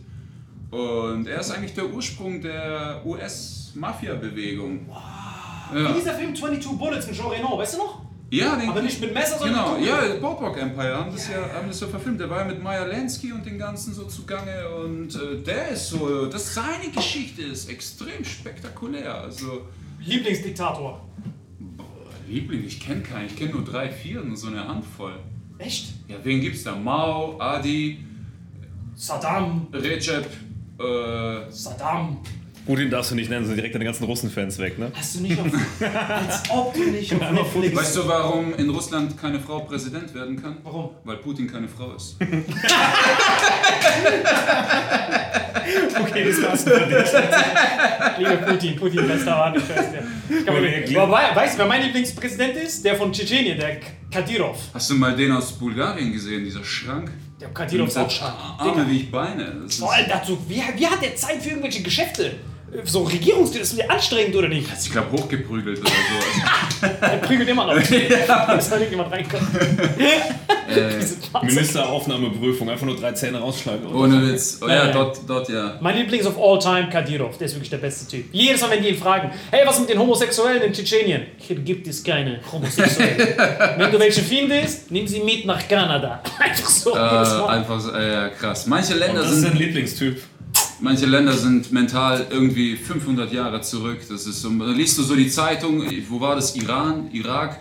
Und 0.70 1.27
er 1.27 1.40
ist 1.40 1.51
eigentlich 1.51 1.75
der 1.75 1.90
Ursprung 1.92 2.40
der 2.40 3.03
US-Mafia-Bewegung. 3.05 4.87
Wie 5.73 5.79
Ja. 5.83 5.92
dieser 5.92 6.14
Film 6.14 6.35
22 6.35 6.79
Bullets 6.79 7.07
mit 7.07 7.16
Jean 7.16 7.27
Reno, 7.29 7.59
weißt 7.59 7.75
du 7.75 7.79
noch? 7.79 8.01
ja, 8.33 8.55
den 8.55 8.68
Aber 8.70 8.81
nicht 8.83 9.01
mit 9.01 9.12
Messer, 9.12 9.38
sondern 9.38 9.55
Genau, 9.57 9.79
mit 9.79 9.88
Kugel. 9.90 10.11
ja, 10.14 10.20
Boardwalk 10.20 10.57
Empire 10.62 10.96
haben 10.96 11.11
das 11.12 11.29
ja, 11.29 11.53
haben 11.53 11.66
das 11.66 11.81
ja 11.81 11.88
verfilmt. 11.88 12.20
Der 12.20 12.31
war 12.31 12.38
ja 12.40 12.44
mit 12.44 12.62
Maya 12.62 12.85
Lansky 12.85 13.33
und 13.33 13.44
den 13.44 13.59
ganzen 13.59 13.92
so 13.92 14.05
zugange 14.05 14.68
und 14.85 15.12
äh, 15.16 15.42
der 15.44 15.70
ist 15.70 15.88
so, 15.88 16.27
das 16.27 16.55
seine 16.55 16.90
Geschichte 16.94 17.42
ist 17.42 17.68
extrem 17.68 18.25
spektakulär. 18.25 19.12
Also 19.23 19.62
Lieblingsdiktator. 20.05 21.05
Liebling, 22.31 22.64
ich 22.64 22.79
kenne 22.81 23.01
keinen, 23.03 23.27
ich 23.27 23.37
kenne 23.37 23.51
nur 23.51 23.64
drei, 23.64 23.90
vier, 23.90 24.23
nur 24.23 24.37
so 24.37 24.47
eine 24.49 24.66
Handvoll. 24.66 25.14
Echt? 25.59 25.95
Ja, 26.09 26.16
wen 26.23 26.40
gibt's 26.40 26.62
da? 26.62 26.75
Mao, 26.77 27.38
Adi, 27.40 27.99
Saddam. 28.95 29.66
Recep, 29.73 30.27
äh, 30.79 31.51
Saddam. 31.51 32.19
Putin 32.66 32.90
darfst 32.90 33.11
du 33.11 33.14
nicht 33.16 33.31
nennen, 33.31 33.47
sind 33.47 33.57
direkt 33.57 33.75
deine 33.75 33.85
ganzen 33.87 34.05
Russenfans 34.05 34.59
weg, 34.59 34.79
ne? 34.79 34.93
Hast 34.95 35.16
du 35.16 35.23
nicht 35.23 35.40
auf. 35.40 35.47
als 35.49 36.51
ob 36.51 36.75
du 36.75 36.85
nicht 36.90 37.12
auf 37.12 37.21
Netflix. 37.33 37.75
weißt 37.77 37.97
du, 37.97 38.07
warum 38.07 38.55
in 38.55 38.69
Russland 38.71 39.19
keine 39.19 39.40
Frau 39.40 39.61
Präsident 39.61 40.14
werden 40.14 40.40
kann? 40.40 40.59
Warum? 40.62 40.90
Weil 41.05 41.16
Putin 41.16 41.51
keine 41.51 41.66
Frau 41.66 41.95
ist. 41.95 42.16
Okay, 46.00 46.24
das 46.30 46.42
war's 46.42 46.64
für 46.64 46.70
dich. 46.80 48.18
Lieber 48.18 48.37
Putin, 48.37 48.76
Putin, 48.76 49.06
bester 49.09 49.37
Mann, 49.37 49.54
wei- 51.11 51.35
weißt 51.37 51.54
du, 51.54 51.59
wer 51.59 51.66
mein 51.66 51.83
Lieblingspräsident 51.83 52.56
ist? 52.56 52.85
Der 52.85 52.96
von 52.96 53.12
Tschetschenien, 53.12 53.59
der 53.59 53.76
K- 53.80 53.87
Kadyrov. 54.11 54.56
Hast 54.74 54.90
du 54.90 54.94
mal 54.94 55.14
den 55.14 55.33
aus 55.33 55.52
Bulgarien 55.52 56.12
gesehen, 56.12 56.44
dieser 56.44 56.64
Schrank? 56.64 57.11
Der 57.40 57.48
Kadyrov 57.48 57.88
ist 57.88 57.96
auch 57.96 58.11
stark. 58.11 58.35
Arme 58.59 58.87
wie 58.88 58.98
ich 59.00 59.11
Beine. 59.11 59.44
Das 59.62 59.72
ist 59.74 59.78
Vor 59.80 59.92
allem 59.92 60.09
dazu, 60.09 60.38
wie, 60.48 60.62
wie 60.76 60.87
hat 60.87 61.02
der 61.02 61.16
Zeit 61.16 61.42
für 61.42 61.50
irgendwelche 61.50 61.83
Geschäfte? 61.83 62.33
So 62.85 63.02
Regierungsdienst, 63.02 63.72
ist 63.72 63.78
mir 63.78 63.90
anstrengend 63.90 64.37
oder 64.37 64.48
nicht? 64.48 64.68
Ich 64.83 64.90
glaube, 64.92 65.11
hochgeprügelt 65.12 65.80
oder 65.80 65.90
so. 65.90 66.87
Er 67.00 67.18
prügelt 67.18 67.48
immer 67.48 67.66
noch. 67.66 67.83
Da 68.26 68.61
soll 68.61 68.78
irgendjemand 68.78 69.12
reinkommen. 69.12 69.46
Diese 70.68 71.16
Wahnsinn. 71.33 71.54
Ministeraufnahmeprüfung, 71.54 72.70
einfach 72.70 72.87
nur 72.87 72.96
drei 72.96 73.12
Zähne 73.12 73.38
rausschneiden. 73.38 73.92
Ohne 73.92 74.28
Witz. 74.28 74.61
Oh 74.62 74.68
ja, 74.68 74.85
Nein. 74.85 74.92
dort, 74.94 75.18
dort 75.26 75.48
ja. 75.48 75.78
Mein 75.80 75.96
Lieblings 75.96 76.26
of 76.26 76.38
all 76.40 76.59
time, 76.61 76.88
Kadyrov, 76.90 77.37
der 77.38 77.46
ist 77.46 77.54
wirklich 77.54 77.70
der 77.70 77.78
beste 77.78 78.09
Typ. 78.09 78.26
Jedes 78.33 78.61
Mal, 78.61 78.70
wenn 78.70 78.83
die 78.83 78.90
ihn 78.90 78.96
fragen, 78.96 79.33
hey, 79.50 79.66
was 79.66 79.80
mit 79.80 79.88
den 79.88 79.98
Homosexuellen 79.98 80.62
in 80.62 80.72
Tschetschenien? 80.72 81.22
Hier 81.38 81.56
gibt 81.56 81.88
es 81.88 82.04
keine 82.04 82.40
Homosexuellen. 82.52 83.35
wenn 83.76 83.90
du 83.90 83.98
welche 83.98 84.22
findest, 84.22 84.90
nimm 84.92 85.06
sie 85.09 85.20
mit 85.20 85.44
nach 85.44 85.66
Kanada. 85.68 86.22
Einfach 86.38 86.68
so. 86.68 86.94
Äh, 86.94 86.98
einfach 86.98 87.80
so, 87.80 87.92
äh, 87.92 88.12
ja, 88.12 88.28
krass. 88.28 88.66
Manche 88.66 88.94
Länder, 88.94 89.22
Das 89.22 89.33
ist 89.33 89.40
sind, 89.40 89.54
dein 89.54 89.59
Lieblingstyp. 89.59 90.22
Manche 90.81 91.07
Länder 91.07 91.33
sind 91.33 91.73
mental 91.73 92.27
irgendwie 92.31 92.77
500 92.77 93.33
Jahre 93.33 93.61
zurück. 93.61 94.01
Das 94.09 94.27
ist 94.27 94.40
so, 94.43 94.49
da 94.51 94.66
liest 94.66 94.99
du 94.99 95.03
so 95.03 95.14
die 95.14 95.29
Zeitung, 95.29 95.83
wo 96.09 96.21
war 96.21 96.35
das? 96.37 96.55
Iran, 96.57 97.09
Irak. 97.12 97.59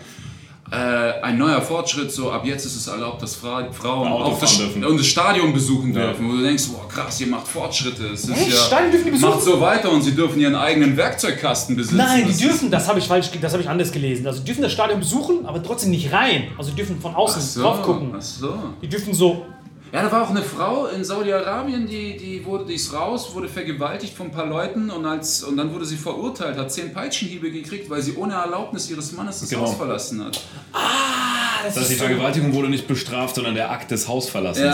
Äh, 0.72 1.20
ein 1.22 1.36
neuer 1.36 1.60
Fortschritt, 1.60 2.12
so 2.12 2.30
ab 2.30 2.46
jetzt 2.46 2.64
ist 2.64 2.76
es 2.76 2.86
erlaubt, 2.86 3.20
dass 3.20 3.34
Fra 3.34 3.66
Frauen 3.72 4.06
auf 4.06 4.38
das, 4.38 4.56
das 4.56 5.06
Stadion 5.06 5.52
besuchen 5.52 5.92
Ja. 5.92 6.06
dürfen. 6.06 6.28
Wo 6.30 6.36
du 6.36 6.44
denkst, 6.44 6.68
boah 6.68 6.88
krass, 6.88 7.20
ihr 7.20 7.26
macht 7.26 7.48
Fortschritte. 7.48 8.06
Es 8.06 8.22
ist 8.22 8.30
Echt? 8.30 8.50
ja, 8.52 8.56
Stadion 8.56 8.92
dürfen 8.92 9.04
die 9.06 9.10
besuchen? 9.10 9.30
Macht 9.30 9.42
so 9.42 9.60
weiter 9.60 9.90
und 9.90 10.02
sie 10.02 10.12
dürfen 10.14 10.38
ihren 10.38 10.54
eigenen 10.54 10.96
Werkzeugkasten 10.96 11.74
besitzen. 11.74 11.96
Nein, 11.96 12.20
Das 12.24 12.36
die 12.36 12.44
ist- 12.44 12.52
dürfen, 12.52 12.70
das 12.70 12.86
habe 12.86 13.00
ich 13.00 13.06
falsch, 13.08 13.30
das 13.40 13.52
habe 13.52 13.64
ich 13.64 13.68
anders 13.68 13.90
gelesen. 13.90 14.24
Also 14.28 14.38
die 14.38 14.44
dürfen 14.44 14.62
das 14.62 14.70
Stadion 14.70 15.00
besuchen, 15.00 15.44
aber 15.44 15.60
trotzdem 15.60 15.90
nicht 15.90 16.12
rein. 16.12 16.44
Also 16.56 16.70
die 16.70 16.76
dürfen 16.76 17.00
von 17.00 17.16
außen 17.16 17.42
Ach 17.42 17.46
so, 17.48 17.62
drauf 17.62 17.82
gucken. 17.82 18.12
Ach 18.16 18.22
so. 18.22 18.54
Die 18.80 18.88
dürfen 18.88 19.12
so. 19.12 19.44
Ja, 19.92 20.02
da 20.02 20.12
war 20.12 20.22
auch 20.22 20.30
eine 20.30 20.42
Frau 20.42 20.86
in 20.86 21.02
Saudi-Arabien, 21.04 21.86
die, 21.88 22.16
die, 22.16 22.44
wurde, 22.44 22.64
die 22.66 22.74
ist 22.74 22.92
raus, 22.92 23.34
wurde 23.34 23.48
vergewaltigt 23.48 24.16
von 24.16 24.26
ein 24.28 24.32
paar 24.32 24.46
Leuten 24.46 24.88
und, 24.88 25.04
als, 25.04 25.42
und 25.42 25.56
dann 25.56 25.74
wurde 25.74 25.84
sie 25.84 25.96
verurteilt, 25.96 26.56
hat 26.56 26.70
zehn 26.70 26.92
Peitschenhiebe 26.92 27.50
gekriegt, 27.50 27.90
weil 27.90 28.00
sie 28.00 28.14
ohne 28.14 28.34
Erlaubnis 28.34 28.88
ihres 28.88 29.10
Mannes 29.12 29.40
das 29.40 29.48
Genau. 29.50 29.62
Haus 29.62 29.74
verlassen 29.74 30.24
hat. 30.24 30.40
Das 30.72 31.74
Das 31.74 31.76
heißt, 31.76 31.76
die 31.90 31.94
ist 31.94 31.98
so, 32.00 32.06
Vergewaltigung 32.06 32.52
wurde 32.54 32.68
nicht 32.68 32.86
bestraft, 32.86 33.34
sondern 33.34 33.54
der 33.56 33.70
Akt 33.70 33.90
des 33.90 34.06
Hausverlassens. 34.06 34.64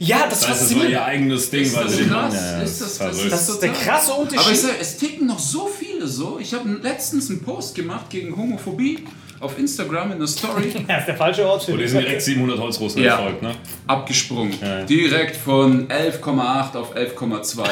Ja. 0.00 0.18
ja, 0.18 0.26
das, 0.28 0.40
Das 0.40 0.50
heißt, 0.50 0.62
es 0.62 0.76
war 0.76 0.84
ihr 0.86 1.04
eigenes 1.04 1.50
Ding, 1.50 1.62
Ist 1.62 1.76
weil 1.76 1.84
das 1.84 1.92
sie 1.92 1.98
den 2.02 2.08
krass? 2.10 2.34
Mann. 2.34 2.42
Ja, 2.42 2.62
Ist 2.62 2.80
das- 2.80 2.96
verrückt. 2.98 3.32
Das 3.32 3.48
ist 3.48 3.60
der 3.62 3.72
krasse 3.72 4.12
Unterschied. 4.12 4.40
Aber 4.40 4.50
ich 4.52 4.60
sag, 4.60 4.80
es 4.80 4.96
ticken 4.98 5.26
noch 5.28 5.38
so 5.38 5.68
viele 5.68 6.06
so. 6.08 6.38
Ich 6.40 6.52
habe 6.52 6.68
letztens 6.82 7.30
einen 7.30 7.42
Post 7.42 7.74
gemacht 7.76 8.10
gegen 8.10 8.36
Homophobie 8.36 9.04
auf 9.44 9.58
Instagram 9.58 10.12
in 10.12 10.18
der 10.18 10.28
Story. 10.28 10.72
Ja, 10.88 10.98
ist 10.98 11.06
der 11.06 11.16
falsche 11.16 11.46
Ort 11.46 11.62
für 11.64 11.72
Und 11.72 11.78
die 11.78 11.88
sind 11.88 12.00
direkt 12.02 12.22
700 12.22 12.58
Holzrussen 12.58 13.02
Ja. 13.02 13.16
gefolgt, 13.16 13.42
ne? 13.42 13.52
abgesprungen. 13.86 14.54
Ja. 14.60 14.82
Direkt 14.84 15.36
von 15.36 15.86
11,8 15.88 16.76
auf 16.76 16.94
11,2. 16.96 17.58
Und 17.60 17.68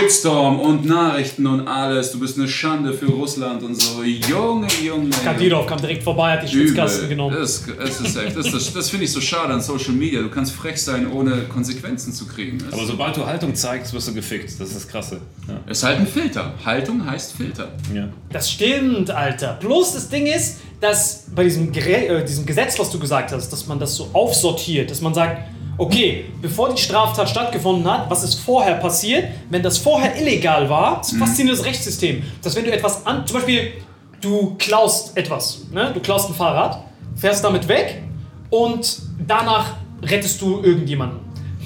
Shitstorm 0.00 0.58
und 0.60 0.84
Nachrichten 0.86 1.46
und 1.46 1.68
alles. 1.68 2.12
Du 2.12 2.18
bist 2.20 2.38
eine 2.38 2.48
Schande 2.48 2.92
für 2.94 3.06
Russland 3.06 3.62
und 3.62 3.74
so. 3.80 4.02
Junge, 4.02 4.68
Junge. 4.82 5.10
Kadyrov 5.24 5.66
kam 5.66 5.80
direkt 5.80 6.02
vorbei, 6.02 6.32
hat 6.32 6.42
die 6.44 6.48
Schwitzkasten 6.48 7.00
Übel. 7.00 7.08
genommen. 7.10 7.36
Das, 7.38 7.64
das 7.78 8.00
ist 8.00 8.16
echt. 8.16 8.36
Das, 8.36 8.50
das, 8.50 8.72
das 8.72 8.90
finde 8.90 9.04
ich 9.04 9.12
so 9.12 9.20
schade 9.20 9.52
an 9.52 9.60
Social 9.60 9.92
Media. 9.92 10.20
Du 10.22 10.30
kannst 10.30 10.52
frech 10.52 10.82
sein, 10.82 11.10
ohne 11.12 11.42
Konsequenzen 11.44 12.12
zu 12.12 12.26
kriegen. 12.26 12.58
Das 12.58 12.72
Aber 12.72 12.86
sobald 12.86 13.16
du 13.16 13.26
Haltung 13.26 13.54
zeigst, 13.54 13.92
wirst 13.92 14.08
du 14.08 14.14
gefickt. 14.14 14.50
Das 14.58 14.68
ist 14.68 14.76
das 14.76 14.88
Krasse. 14.88 15.20
Ja. 15.46 15.60
ist 15.70 15.82
halt 15.82 15.98
ein 16.00 16.06
Filter. 16.06 16.54
Haltung 16.64 17.04
heißt 17.04 17.34
Filter. 17.36 17.72
Ja. 17.94 18.08
Das 18.30 18.50
stimmt, 18.50 19.10
Alter. 19.10 19.58
Bloß 19.60 19.92
das 19.94 20.08
Ding 20.08 20.26
ist, 20.26 20.60
dass 20.80 21.26
bei 21.34 21.44
diesem, 21.44 21.72
äh, 21.72 22.24
diesem 22.24 22.46
Gesetz, 22.46 22.78
was 22.78 22.90
du 22.90 22.98
gesagt 22.98 23.32
hast, 23.32 23.50
dass 23.50 23.66
man 23.66 23.78
das 23.78 23.96
so 23.96 24.08
aufsortiert, 24.12 24.90
dass 24.90 25.00
man 25.00 25.14
sagt, 25.14 25.42
okay, 25.78 26.26
bevor 26.40 26.72
die 26.72 26.80
Straftat 26.80 27.28
stattgefunden 27.28 27.90
hat, 27.90 28.08
was 28.10 28.22
ist 28.22 28.34
vorher 28.34 28.76
passiert? 28.76 29.28
Wenn 29.50 29.62
das 29.62 29.78
vorher 29.78 30.16
illegal 30.20 30.68
war, 30.68 30.98
das 30.98 31.08
ist 31.08 31.14
ein 31.14 31.20
faszinierendes 31.20 31.64
Rechtssystem, 31.64 32.22
dass 32.42 32.54
wenn 32.54 32.64
du 32.64 32.72
etwas 32.72 33.04
an, 33.06 33.26
zum 33.26 33.36
Beispiel, 33.36 33.72
du 34.20 34.54
klaust 34.58 35.16
etwas, 35.16 35.62
ne? 35.72 35.90
du 35.92 36.00
klaust 36.00 36.30
ein 36.30 36.34
Fahrrad, 36.34 36.82
fährst 37.16 37.44
damit 37.44 37.68
weg 37.68 38.02
und 38.50 39.02
danach 39.26 39.74
rettest 40.02 40.40
du 40.40 40.62
irgendjemanden. 40.62 41.20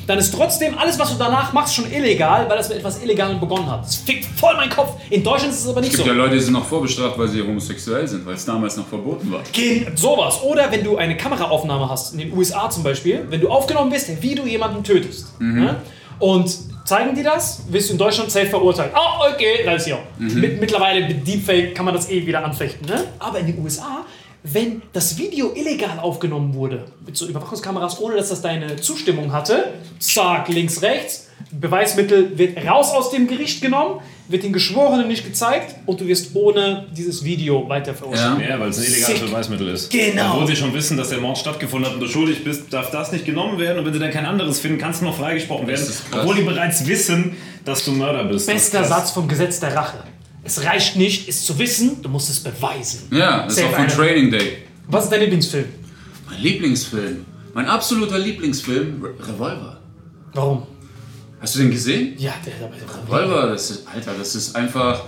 Dann 0.09 0.18
ist 0.18 0.35
trotzdem 0.35 0.77
alles, 0.79 0.99
was 0.99 1.11
du 1.12 1.18
danach 1.18 1.53
machst, 1.53 1.75
schon 1.75 1.85
illegal, 1.92 2.49
weil 2.49 2.57
das 2.57 2.71
mit 2.71 2.79
etwas 2.79 3.03
Illegalem 3.03 3.38
begonnen 3.38 3.71
hat. 3.71 3.85
Das 3.85 3.97
fickt 3.97 4.25
voll 4.25 4.57
meinen 4.57 4.71
Kopf. 4.71 4.94
In 5.11 5.23
Deutschland 5.23 5.53
ist 5.53 5.61
es 5.64 5.68
aber 5.68 5.81
nicht 5.83 5.90
Es 5.92 5.97
gibt 5.99 6.09
so. 6.09 6.14
ja 6.14 6.18
Leute, 6.18 6.35
die 6.35 6.40
sind 6.40 6.55
noch 6.55 6.64
vorbestraft, 6.64 7.18
weil 7.18 7.29
sie 7.29 7.42
homosexuell 7.42 8.09
sind, 8.09 8.25
weil 8.25 8.35
es 8.35 8.44
damals 8.47 8.77
noch 8.79 8.87
verboten 8.88 9.31
war. 9.31 9.40
Gen 9.53 9.87
sowas. 9.94 10.42
Oder 10.42 10.73
wenn 10.73 10.83
du 10.83 10.97
eine 10.97 11.14
Kameraaufnahme 11.14 11.90
hast, 11.90 12.14
in 12.14 12.21
den 12.21 12.33
USA 12.37 12.71
zum 12.71 12.83
Beispiel, 12.83 13.27
wenn 13.29 13.40
du 13.42 13.51
aufgenommen 13.51 13.90
bist, 13.90 14.11
wie 14.23 14.35
du 14.35 14.47
jemanden 14.47 14.83
tötest. 14.83 15.38
Ne? 15.40 15.77
Und 16.18 16.51
zeigen 16.87 17.14
die 17.14 17.23
das, 17.23 17.64
wirst 17.68 17.90
du 17.90 17.92
in 17.92 17.99
Deutschland 17.99 18.31
safe 18.31 18.47
verurteilt. 18.47 18.92
Oh, 18.97 19.31
okay, 19.31 19.61
da 19.64 19.73
ist 19.75 19.85
hier. 19.85 19.99
Mit, 20.16 20.59
mittlerweile 20.59 21.07
mit 21.07 21.29
Deepfake 21.29 21.75
kann 21.75 21.85
man 21.85 21.94
das 21.94 22.09
eh 22.11 22.27
wieder 22.27 22.42
anfechten. 22.42 22.88
Ne? 22.88 23.05
Aber 23.18 23.38
in 23.40 23.47
den 23.47 23.62
USA, 23.62 24.07
wenn 24.53 24.83
das 24.93 25.19
Video 25.19 25.53
illegal 25.55 25.99
aufgenommen 26.01 26.55
wurde, 26.55 26.85
mit 27.05 27.17
so 27.17 27.27
Überwachungskameras, 27.27 28.01
ohne 28.01 28.17
dass 28.17 28.29
das 28.29 28.43
deine 28.43 28.77
Zustimmung 28.77 29.33
hatte, 29.33 29.73
zack, 29.99 30.49
links, 30.49 30.83
rechts, 30.83 31.29
Beweismittel 31.51 32.37
wird 32.37 32.59
raus 32.67 32.91
aus 32.91 33.11
dem 33.11 33.27
Gericht 33.29 33.63
genommen, 33.63 34.01
wird 34.27 34.43
den 34.43 34.53
Geschworenen 34.53 35.09
nicht 35.09 35.25
gezeigt 35.25 35.77
und 35.87 36.01
du 36.01 36.07
wirst 36.07 36.35
ohne 36.35 36.87
dieses 36.95 37.25
Video 37.25 37.69
weiter 37.69 37.95
verurteilt. 37.95 38.41
Ja. 38.41 38.49
Ja, 38.51 38.61
weil 38.61 38.69
es 38.69 38.79
ein 38.79 38.85
illegales 38.85 39.19
Sick. 39.19 39.27
Beweismittel 39.27 39.69
ist. 39.69 39.91
Genau. 39.91 40.35
Obwohl 40.35 40.49
sie 40.49 40.57
schon 40.57 40.75
wissen, 40.75 40.97
dass 40.97 41.09
der 41.11 41.21
Mord 41.21 41.39
stattgefunden 41.39 41.89
hat 41.89 41.95
und 41.95 42.01
du 42.01 42.09
schuldig 42.09 42.45
bist, 42.45 42.73
darf 42.73 42.91
das 42.91 43.13
nicht 43.13 43.25
genommen 43.25 43.59
werden. 43.59 43.79
Und 43.79 43.87
wenn 43.87 43.93
sie 43.93 43.99
dann 44.01 44.11
kein 44.11 44.27
anderes 44.27 44.61
finden, 44.61 44.79
kannst 44.79 45.01
du 45.01 45.07
noch 45.07 45.17
freigesprochen 45.17 45.67
werden. 45.67 45.87
Obwohl 46.13 46.35
die 46.35 46.43
bereits 46.43 46.87
wissen, 46.87 47.37
dass 47.65 47.85
du 47.85 47.93
Mörder 47.93 48.25
bist. 48.25 48.47
Bester. 48.47 48.85
Satz 48.85 49.13
vom 49.13 49.29
Gesetz 49.29 49.61
der 49.61 49.75
Rache. 49.75 49.99
Es 50.44 50.64
reicht 50.64 50.96
nicht, 50.96 51.29
es 51.29 51.44
zu 51.44 51.59
wissen, 51.59 52.01
du 52.03 52.09
musst 52.09 52.31
es 52.31 52.40
beweisen. 52.40 53.09
Ja, 53.11 53.44
das 53.44 53.55
ist 53.55 53.61
Safe 53.61 53.70
auch 53.70 53.77
von. 53.77 53.88
Training 53.88 54.31
Day. 54.31 54.59
Was 54.87 55.05
ist 55.05 55.11
dein 55.11 55.20
Lieblingsfilm? 55.20 55.66
Mein 56.31 56.40
Lieblingsfilm. 56.40 57.24
Mein 57.55 57.66
absoluter 57.66 58.18
Lieblingsfilm, 58.18 59.03
Re 59.03 59.14
Revolver. 59.29 59.81
Warum? 60.35 60.66
Hast 61.40 61.55
du 61.55 61.61
den 61.61 61.70
gesehen? 61.70 62.14
Ja, 62.18 62.35
der 62.44 62.55
dabei. 62.61 62.77
Revolver, 63.03 63.48
das 63.48 63.70
ist, 63.70 63.88
Alter, 63.88 64.12
das 64.18 64.35
ist 64.35 64.57
einfach. 64.57 65.05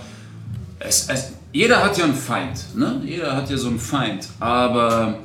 Es, 0.79 1.07
es, 1.09 1.33
jeder 1.51 1.83
hat 1.83 1.97
ja 1.97 2.05
einen 2.05 2.15
Feind, 2.15 2.75
ne? 2.75 3.01
Jeder 3.05 3.35
hat 3.35 3.49
ja 3.49 3.57
so 3.57 3.67
einen 3.67 3.79
Feind. 3.79 4.27
Aber 4.39 5.19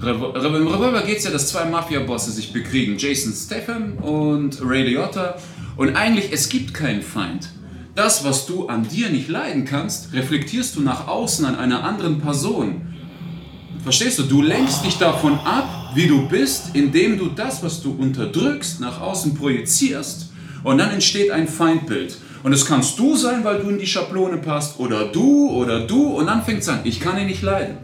im 0.00 0.06
Revolver 0.12 1.02
geht 1.02 1.18
es 1.18 1.24
ja, 1.24 1.30
dass 1.30 1.48
zwei 1.48 1.64
Mafia-Bosse 1.64 2.30
sich 2.30 2.52
bekriegen: 2.52 2.96
Jason 2.98 3.32
Statham 3.32 3.94
und 3.98 4.58
Ray 4.62 4.82
Liotta. 4.82 5.36
Und 5.76 5.96
eigentlich, 5.96 6.32
es 6.32 6.48
gibt 6.48 6.74
keinen 6.74 7.02
Feind. 7.02 7.48
Das, 7.94 8.24
was 8.24 8.46
du 8.46 8.68
an 8.68 8.86
dir 8.88 9.10
nicht 9.10 9.28
leiden 9.28 9.64
kannst, 9.64 10.12
reflektierst 10.12 10.76
du 10.76 10.80
nach 10.80 11.08
außen 11.08 11.44
an 11.44 11.56
einer 11.56 11.82
anderen 11.82 12.20
Person. 12.20 12.82
Verstehst 13.82 14.18
du? 14.18 14.22
Du 14.24 14.42
lenkst 14.42 14.84
dich 14.84 14.98
davon 14.98 15.34
ab, 15.40 15.92
wie 15.94 16.06
du 16.06 16.28
bist, 16.28 16.74
indem 16.74 17.18
du 17.18 17.26
das, 17.28 17.62
was 17.62 17.82
du 17.82 17.92
unterdrückst, 17.92 18.80
nach 18.80 19.00
außen 19.00 19.34
projizierst. 19.34 20.30
Und 20.62 20.78
dann 20.78 20.90
entsteht 20.90 21.30
ein 21.30 21.48
Feindbild. 21.48 22.16
Und 22.42 22.52
es 22.52 22.64
kannst 22.64 22.98
du 22.98 23.16
sein, 23.16 23.42
weil 23.44 23.60
du 23.60 23.70
in 23.70 23.78
die 23.78 23.86
Schablone 23.86 24.38
passt, 24.38 24.78
oder 24.78 25.06
du, 25.06 25.50
oder 25.50 25.86
du. 25.86 26.02
Und 26.08 26.26
dann 26.26 26.44
fängt 26.44 26.60
es 26.60 26.68
an, 26.68 26.80
ich 26.84 27.00
kann 27.00 27.18
ihn 27.18 27.26
nicht 27.26 27.42
leiden. 27.42 27.78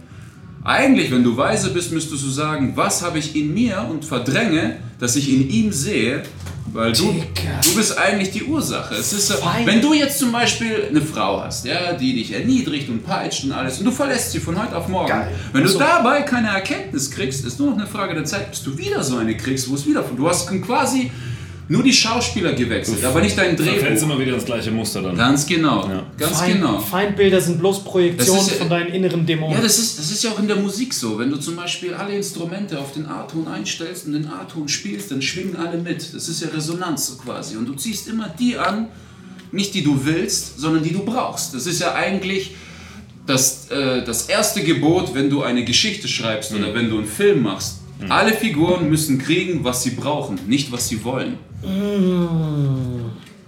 Eigentlich, 0.62 1.11
wenn 1.11 1.25
du 1.25 1.37
weise 1.37 1.71
bist, 1.71 1.92
müsstest 1.92 2.23
du 2.25 2.29
sagen, 2.29 2.73
was 2.75 3.03
habe 3.03 3.19
ich 3.19 3.37
in 3.37 3.55
mir 3.55 3.87
und 3.88 4.05
verdränge, 4.05 4.77
dass 4.99 5.16
ich 5.16 5.33
in 5.33 5.49
ihm 5.49 5.73
sehe, 5.73 6.23
weil 6.76 6.92
du, 6.92 7.10
Digga. 7.12 7.60
du 7.64 7.74
bist 7.74 7.96
eigentlich 7.98 8.30
die 8.30 8.44
Ursache. 8.44 8.94
Es 8.94 9.12
ist, 9.12 9.28
so- 9.28 9.34
wenn 9.64 9.80
du 9.80 9.92
jetzt 9.94 10.18
zum 10.18 10.30
Beispiel 10.30 10.86
eine 10.90 11.00
Frau 11.02 11.42
hast, 11.42 11.64
ja, 11.64 11.94
die 11.94 12.14
dich 12.14 12.32
erniedrigt 12.32 12.88
und 12.88 13.04
peitscht 13.04 13.44
und 13.44 13.52
alles, 13.52 13.78
und 13.78 13.86
du 13.86 13.90
verlässt 13.90 14.32
sie 14.32 14.40
von 14.40 14.60
heute 14.62 14.76
auf 14.76 14.86
morgen. 14.88 15.12
Wenn 15.52 15.62
du 15.62 15.68
Also- 15.68 15.78
dabei 15.78 16.22
keine 16.22 16.48
Erkenntnis 16.48 17.10
kriegst, 17.10 17.44
ist 17.44 17.58
nur 17.58 17.70
noch 17.70 17.78
eine 17.78 17.86
Frage 17.86 18.14
der 18.14 18.24
Zeit, 18.24 18.50
bis 18.50 18.62
du 18.62 18.76
wieder 18.78 19.02
so 19.02 19.16
eine 19.16 19.36
kriegst, 19.36 19.68
wo 19.70 19.74
es 19.74 19.86
wieder 19.86 20.04
von. 20.04 20.16
Du 20.16 20.28
hast 20.28 20.48
quasi 20.62 21.10
nur 21.68 21.83
die 21.83 21.92
Schauspieler 21.92 22.52
gewechselt, 22.52 23.05
aber 23.05 23.20
nicht 23.20 23.37
dein 23.37 23.57
Du 23.57 23.64
fällst 23.64 23.83
Drehbuch. 23.85 24.02
immer 24.02 24.18
wieder 24.20 24.35
ins 24.35 24.44
gleiche 24.44 24.70
Muster 24.70 25.02
dann. 25.02 25.16
Ganz 25.16 25.46
genau, 25.46 25.88
ganz 26.16 26.38
Feind, 26.38 26.55
genau. 26.61 26.79
Feindbilder 26.79 27.40
sind 27.40 27.59
bloß 27.59 27.83
Projektionen 27.83 28.40
Das 28.40 28.50
ja- 28.50 28.57
von 28.57 28.68
deinen 28.70 28.88
inneren 28.88 29.26
Dämonen. 29.26 29.57
Ja, 29.57 29.62
das 29.62 29.79
ist, 29.79 29.98
das 29.98 30.11
ist 30.12 30.22
ja 30.22 30.31
auch 30.31 30.38
in 30.38 30.46
der 30.46 30.57
Musik 30.57 30.94
so. 30.94 31.18
Wenn 31.18 31.31
du 31.31 31.37
zum 31.38 31.57
Beispiel 31.57 31.92
alle 31.94 32.14
Instrumente 32.14 32.79
auf 32.79 32.92
den 32.92 33.07
A-Ton 33.07 33.48
einstellst 33.48 34.07
und 34.07 34.12
den 34.12 34.29
A-Ton 34.29 34.68
spielst, 34.68 35.11
dann 35.11 35.20
schwingen 35.22 35.57
alle 35.57 35.79
mit. 35.79 36.14
Das 36.14 36.29
ist 36.29 36.40
ja 36.40 36.48
Resonanz 36.50 37.09
so 37.09 37.16
quasi. 37.16 37.57
Und 37.57 37.66
du 37.66 37.74
ziehst 37.74 38.07
immer 38.09 38.29
die 38.38 38.57
an, 38.57 38.87
nicht 39.50 39.74
die 39.74 39.83
du 39.83 40.05
willst, 40.05 40.61
sondern 40.61 40.85
die 40.85 40.92
du 40.92 41.05
brauchst. 41.05 41.52
Das 41.55 41.66
ist 41.66 41.81
ja 41.81 41.94
eigentlich 41.94 42.55
das, 43.26 43.68
äh, 43.70 44.05
das 44.05 44.29
erste 44.29 44.62
Gebot, 44.62 45.14
wenn 45.14 45.31
du 45.31 45.42
eine 45.42 45.64
Geschichte 45.64 46.07
schreibst 46.07 46.52
oder 46.55 46.72
wenn 46.74 46.88
du 46.90 46.98
einen 46.98 47.09
Film 47.09 47.42
machst. 47.42 47.79
Alle 48.09 48.33
Figuren 48.35 48.90
müssen 48.90 49.18
kriegen, 49.18 49.64
was 49.64 49.83
sie 49.83 49.90
brauchen, 49.90 50.38
nicht 50.46 50.70
was 50.70 50.87
sie 50.88 51.02
wollen. 51.02 51.38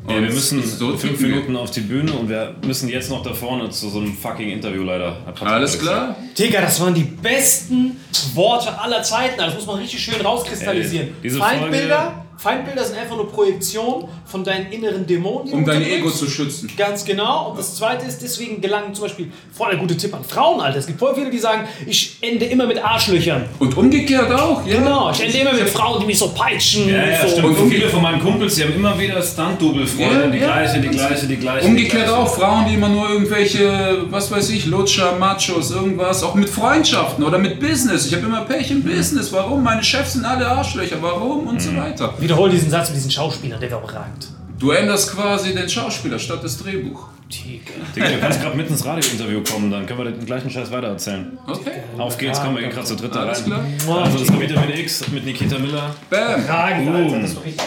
Ja, 0.08 0.14
wir 0.14 0.30
müssen 0.30 0.62
so 0.62 0.96
fünf. 0.96 1.20
Minuten 1.20 1.54
auf 1.54 1.70
die 1.70 1.80
Bühne 1.80 2.12
und 2.12 2.28
wir 2.28 2.54
müssen 2.66 2.88
jetzt 2.88 3.10
noch 3.10 3.22
da 3.22 3.34
vorne 3.34 3.68
zu 3.70 3.90
so 3.90 4.00
einem 4.00 4.14
fucking 4.14 4.48
Interview 4.50 4.82
leider. 4.82 5.16
Alles 5.40 5.78
klar? 5.78 6.16
Digga, 6.38 6.62
das 6.62 6.80
waren 6.80 6.94
die 6.94 7.04
besten 7.04 7.96
Worte 8.34 8.76
aller 8.80 9.02
Zeiten. 9.02 9.36
Das 9.38 9.54
muss 9.54 9.66
man 9.66 9.76
richtig 9.76 10.02
schön 10.02 10.20
rauskristallisieren. 10.20 11.08
Ey, 11.08 11.14
diese 11.22 11.38
Feindbilder, 11.38 12.24
Feindbilder 12.38 12.84
sind 12.84 12.96
einfach 12.96 13.16
nur 13.16 13.32
Projektion 13.32 14.08
von 14.24 14.44
deinen 14.44 14.70
inneren 14.70 15.04
Dämonen. 15.04 15.48
die 15.48 15.52
Um 15.52 15.64
du 15.64 15.72
dein 15.72 15.82
Ego 15.82 16.08
zu 16.08 16.30
schützen. 16.30 16.70
Ganz 16.76 17.04
genau. 17.04 17.50
Und 17.50 17.58
das 17.58 17.74
zweite 17.74 18.06
ist, 18.06 18.22
deswegen 18.22 18.60
gelangen 18.60 18.94
zum 18.94 19.04
Beispiel, 19.06 19.32
voll 19.52 19.70
der 19.70 19.78
gute 19.78 19.96
Tipp 19.96 20.14
an 20.14 20.22
Frauen, 20.22 20.60
Alter. 20.60 20.78
Es 20.78 20.86
gibt 20.86 21.00
voll 21.00 21.16
viele, 21.16 21.30
die 21.30 21.38
sagen, 21.38 21.66
ich 21.84 22.16
ende 22.20 22.44
immer 22.44 22.66
mit 22.66 22.78
Arschlöchern. 22.82 23.46
Und 23.58 23.76
umgekehrt 23.76 24.30
auch, 24.32 24.64
ja. 24.64 24.76
Genau, 24.76 25.10
ich 25.10 25.24
ende 25.24 25.38
immer 25.38 25.52
mit 25.52 25.68
Frauen, 25.68 26.00
die 26.00 26.06
mich 26.06 26.18
so 26.18 26.28
peitschen. 26.28 26.88
Ja, 26.88 27.06
ja, 27.08 27.22
so. 27.22 27.38
stimmt. 27.38 27.58
Und 27.58 27.70
viele 27.70 27.88
von 27.88 28.02
meinen 28.02 28.20
Kumpels, 28.20 28.54
die 28.54 28.62
haben 28.62 28.74
immer 28.74 28.96
wieder 28.96 29.20
Stunt-Double-Freunde. 29.20 30.24
Ja, 30.24 30.30
die 30.30 30.38
ja. 30.38 30.46
gleiche, 30.46 30.80
die 30.80 30.88
gleiche, 30.88 31.26
die 31.26 31.36
gleiche. 31.36 31.62
die 31.62 31.66
Umgekehrt 31.66 32.04
gleiche. 32.04 32.16
auch 32.16 32.32
Frauen, 32.32 32.66
die 32.68 32.74
immer 32.74 32.88
nur 32.88 33.10
irgendwelche, 33.10 34.04
was 34.10 34.30
weiß 34.30 34.50
ich, 34.50 34.66
Lutscher, 34.66 35.16
Machos, 35.18 35.72
irgendwas, 35.72 36.22
auch 36.22 36.36
mit 36.36 36.48
Freundschaften 36.48 37.24
oder 37.24 37.38
mit 37.38 37.58
Business. 37.58 38.06
Ich 38.06 38.14
habe 38.14 38.26
immer 38.26 38.42
Pech 38.42 38.70
im 38.70 38.84
Business. 38.84 39.32
Warum? 39.32 39.64
Meine 39.64 39.82
Chefs 39.82 40.12
sind 40.12 40.24
alle 40.24 40.46
Arschlöcher. 40.46 40.98
Warum? 41.00 41.48
Und 41.48 41.60
so 41.60 41.74
weiter. 41.76 42.14
Wiederhol 42.28 42.50
diesen 42.50 42.68
Satz 42.68 42.88
mit 42.90 42.98
diesen 42.98 43.10
Schauspielern, 43.10 43.58
der 43.58 43.70
überragt. 43.70 44.28
Du 44.58 44.70
änderst 44.70 45.12
quasi 45.12 45.54
den 45.54 45.66
Schauspieler 45.66 46.18
statt 46.18 46.40
das 46.44 46.58
Drehbuch. 46.58 47.08
Digga, 47.30 48.06
du 48.06 48.20
kannst 48.20 48.42
gerade 48.42 48.54
mitten 48.54 48.74
ins 48.74 48.84
Radiointerview 48.84 49.42
kommen, 49.42 49.70
dann 49.70 49.86
können 49.86 50.00
wir 50.00 50.10
den 50.10 50.26
gleichen 50.26 50.50
Scheiß 50.50 50.70
weitererzählen. 50.70 51.38
Okay. 51.46 51.70
Auf 51.96 52.18
geht's, 52.18 52.38
kommen 52.38 52.58
wir 52.58 52.64
eh 52.64 52.68
gerade 52.68 52.86
zu 52.86 52.96
dritt 52.96 53.14
da 53.14 53.20
Alles 53.20 53.50
rein. 53.50 53.78
klar. 53.78 54.02
Also 54.02 54.18
das 54.18 54.30
war 54.30 54.40
Vitamin 54.40 54.70
X 54.72 55.08
mit 55.08 55.24
Nikita 55.24 55.58
Miller. 55.58 55.94
Bam. 56.10 56.42
Fragen, 56.42 56.88
Alter, 56.94 57.18
das 57.18 57.30
ist 57.30 57.36
doch 57.38 57.44
richtig. 57.46 57.66